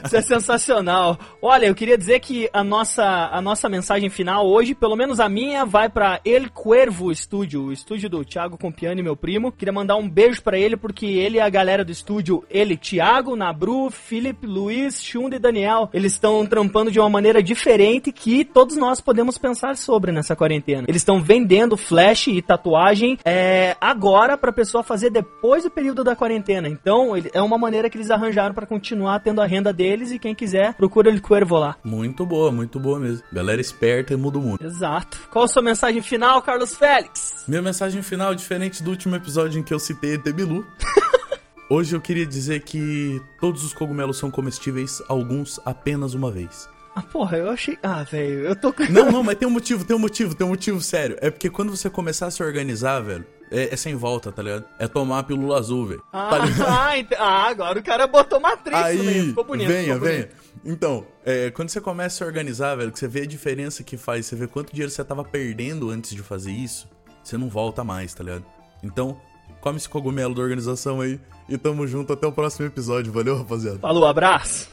Isso 0.05 0.15
é 0.15 0.21
sensacional. 0.21 1.17
Olha, 1.41 1.65
eu 1.65 1.75
queria 1.75 1.97
dizer 1.97 2.19
que 2.19 2.49
a 2.53 2.63
nossa, 2.63 3.03
a 3.31 3.41
nossa 3.41 3.67
mensagem 3.67 4.09
final 4.09 4.47
hoje, 4.47 4.73
pelo 4.73 4.95
menos 4.95 5.19
a 5.19 5.27
minha, 5.27 5.65
vai 5.65 5.89
pra 5.89 6.19
El 6.25 6.49
Cuervo 6.51 7.13
Studio, 7.13 7.63
o 7.65 7.71
estúdio 7.73 8.09
do 8.09 8.23
Thiago 8.23 8.57
Compiani, 8.57 9.01
meu 9.03 9.15
primo. 9.15 9.51
Queria 9.51 9.73
mandar 9.73 9.95
um 9.95 10.07
beijo 10.09 10.41
pra 10.41 10.57
ele, 10.57 10.77
porque 10.77 11.05
ele 11.05 11.37
e 11.37 11.41
a 11.41 11.49
galera 11.49 11.83
do 11.83 11.91
estúdio, 11.91 12.43
ele, 12.49 12.77
Thiago, 12.77 13.35
Nabru, 13.35 13.89
Felipe, 13.89 14.45
Luiz, 14.47 15.01
Chunda 15.03 15.35
e 15.35 15.39
Daniel, 15.39 15.89
eles 15.93 16.13
estão 16.13 16.45
trampando 16.45 16.91
de 16.91 16.99
uma 16.99 17.09
maneira 17.09 17.41
diferente 17.43 18.11
que 18.11 18.45
todos 18.45 18.75
nós 18.77 19.01
podemos 19.01 19.37
pensar 19.37 19.75
sobre 19.75 20.11
nessa 20.11 20.35
quarentena. 20.35 20.85
Eles 20.87 21.01
estão 21.01 21.21
vendendo 21.21 21.75
flash 21.77 22.27
e 22.27 22.41
tatuagem 22.41 23.17
é, 23.25 23.75
agora 23.81 24.37
pra 24.37 24.51
pessoa 24.51 24.83
fazer 24.83 25.09
depois 25.09 25.63
do 25.63 25.69
período 25.71 26.03
da 26.03 26.15
quarentena. 26.15 26.67
Então, 26.67 27.15
ele- 27.17 27.31
é 27.33 27.41
uma 27.41 27.57
maneira 27.57 27.70
que 27.89 27.97
eles 27.97 28.11
arranjaram 28.11 28.53
pra 28.53 28.65
continuar 28.65 29.19
tendo 29.19 29.41
a 29.41 29.45
renda 29.45 29.71
deles 29.73 30.11
e 30.11 30.19
quem 30.19 30.33
quiser, 30.35 30.73
procura 30.73 31.09
El 31.09 31.21
Cuervo 31.21 31.57
lá. 31.57 31.75
muito 31.83 32.25
boa, 32.25 32.51
muito 32.51 32.79
boa 32.79 32.99
mesmo. 32.99 33.23
Galera 33.31 33.61
esperta 33.61 34.13
e 34.13 34.17
muda 34.17 34.37
o 34.37 34.41
mundo. 34.41 34.63
Exato. 34.65 35.17
Qual 35.31 35.45
a 35.45 35.47
sua 35.47 35.61
mensagem 35.61 36.01
final, 36.01 36.41
Carlos 36.41 36.75
Félix? 36.75 37.43
Minha 37.47 37.61
mensagem 37.61 38.01
final, 38.01 38.33
diferente 38.35 38.83
do 38.83 38.89
último 38.89 39.15
episódio 39.15 39.59
em 39.59 39.63
que 39.63 39.73
eu 39.73 39.79
citei 39.79 40.15
ET 40.15 40.31
Bilu. 40.31 40.65
Hoje 41.69 41.95
eu 41.95 42.01
queria 42.01 42.25
dizer 42.25 42.61
que 42.63 43.21
todos 43.39 43.63
os 43.63 43.73
cogumelos 43.73 44.17
são 44.17 44.29
comestíveis, 44.29 45.01
alguns 45.07 45.59
apenas 45.65 46.13
uma 46.13 46.29
vez. 46.29 46.67
Ah, 46.93 47.01
porra, 47.01 47.37
eu 47.37 47.49
achei. 47.49 47.77
Ah, 47.81 48.03
velho, 48.03 48.41
eu 48.41 48.55
tô. 48.55 48.73
Não, 48.89 49.09
não, 49.09 49.23
mas 49.23 49.37
tem 49.37 49.47
um 49.47 49.51
motivo, 49.51 49.85
tem 49.85 49.95
um 49.95 49.99
motivo, 49.99 50.35
tem 50.35 50.45
um 50.45 50.49
motivo 50.49 50.81
sério. 50.81 51.15
É 51.21 51.29
porque 51.31 51.49
quando 51.49 51.69
você 51.69 51.89
começar 51.89 52.27
a 52.27 52.31
se 52.31 52.43
organizar, 52.43 52.99
velho, 52.99 53.25
é, 53.51 53.73
é 53.73 53.75
sem 53.75 53.95
volta, 53.95 54.31
tá 54.31 54.41
ligado? 54.41 54.65
É 54.79 54.87
tomar 54.87 55.19
a 55.19 55.23
pílula 55.23 55.59
azul, 55.59 55.85
velho. 55.87 56.03
Ah, 56.11 56.29
Tá 56.29 56.39
ligado? 56.45 57.13
ah, 57.19 57.47
agora 57.49 57.79
o 57.79 57.83
cara 57.83 58.07
botou 58.07 58.39
meio. 58.39 58.57
Aí, 58.73 59.27
Ficou 59.27 59.43
bonito. 59.43 59.67
venha, 59.67 59.93
ficou 59.93 60.07
venha. 60.07 60.21
bonito. 60.27 60.35
Então, 60.63 61.05
é, 61.25 61.51
quando 61.51 61.69
você 61.69 61.81
começa 61.81 62.15
a 62.15 62.17
se 62.17 62.23
organizar, 62.23 62.75
velho, 62.75 62.91
que 62.91 62.99
você 62.99 63.07
vê 63.07 63.21
a 63.21 63.25
diferença 63.27 63.83
que 63.83 63.97
faz, 63.97 64.25
você 64.25 64.35
vê 64.35 64.47
quanto 64.47 64.71
dinheiro 64.71 64.91
você 64.91 65.03
tava 65.03 65.23
perdendo 65.23 65.89
antes 65.89 66.11
de 66.15 66.21
fazer 66.21 66.51
isso, 66.51 66.87
você 67.23 67.37
não 67.37 67.49
volta 67.49 67.83
mais, 67.83 68.13
tá 68.13 68.23
ligado? 68.23 68.45
Então, 68.83 69.19
come 69.59 69.77
esse 69.77 69.89
cogumelo 69.89 70.33
da 70.33 70.41
organização 70.41 71.01
aí 71.01 71.19
e 71.49 71.57
tamo 71.57 71.85
junto 71.87 72.13
até 72.13 72.25
o 72.25 72.31
próximo 72.31 72.65
episódio. 72.65 73.11
Valeu, 73.11 73.37
rapaziada. 73.37 73.79
Falou, 73.79 74.05
abraço. 74.05 74.69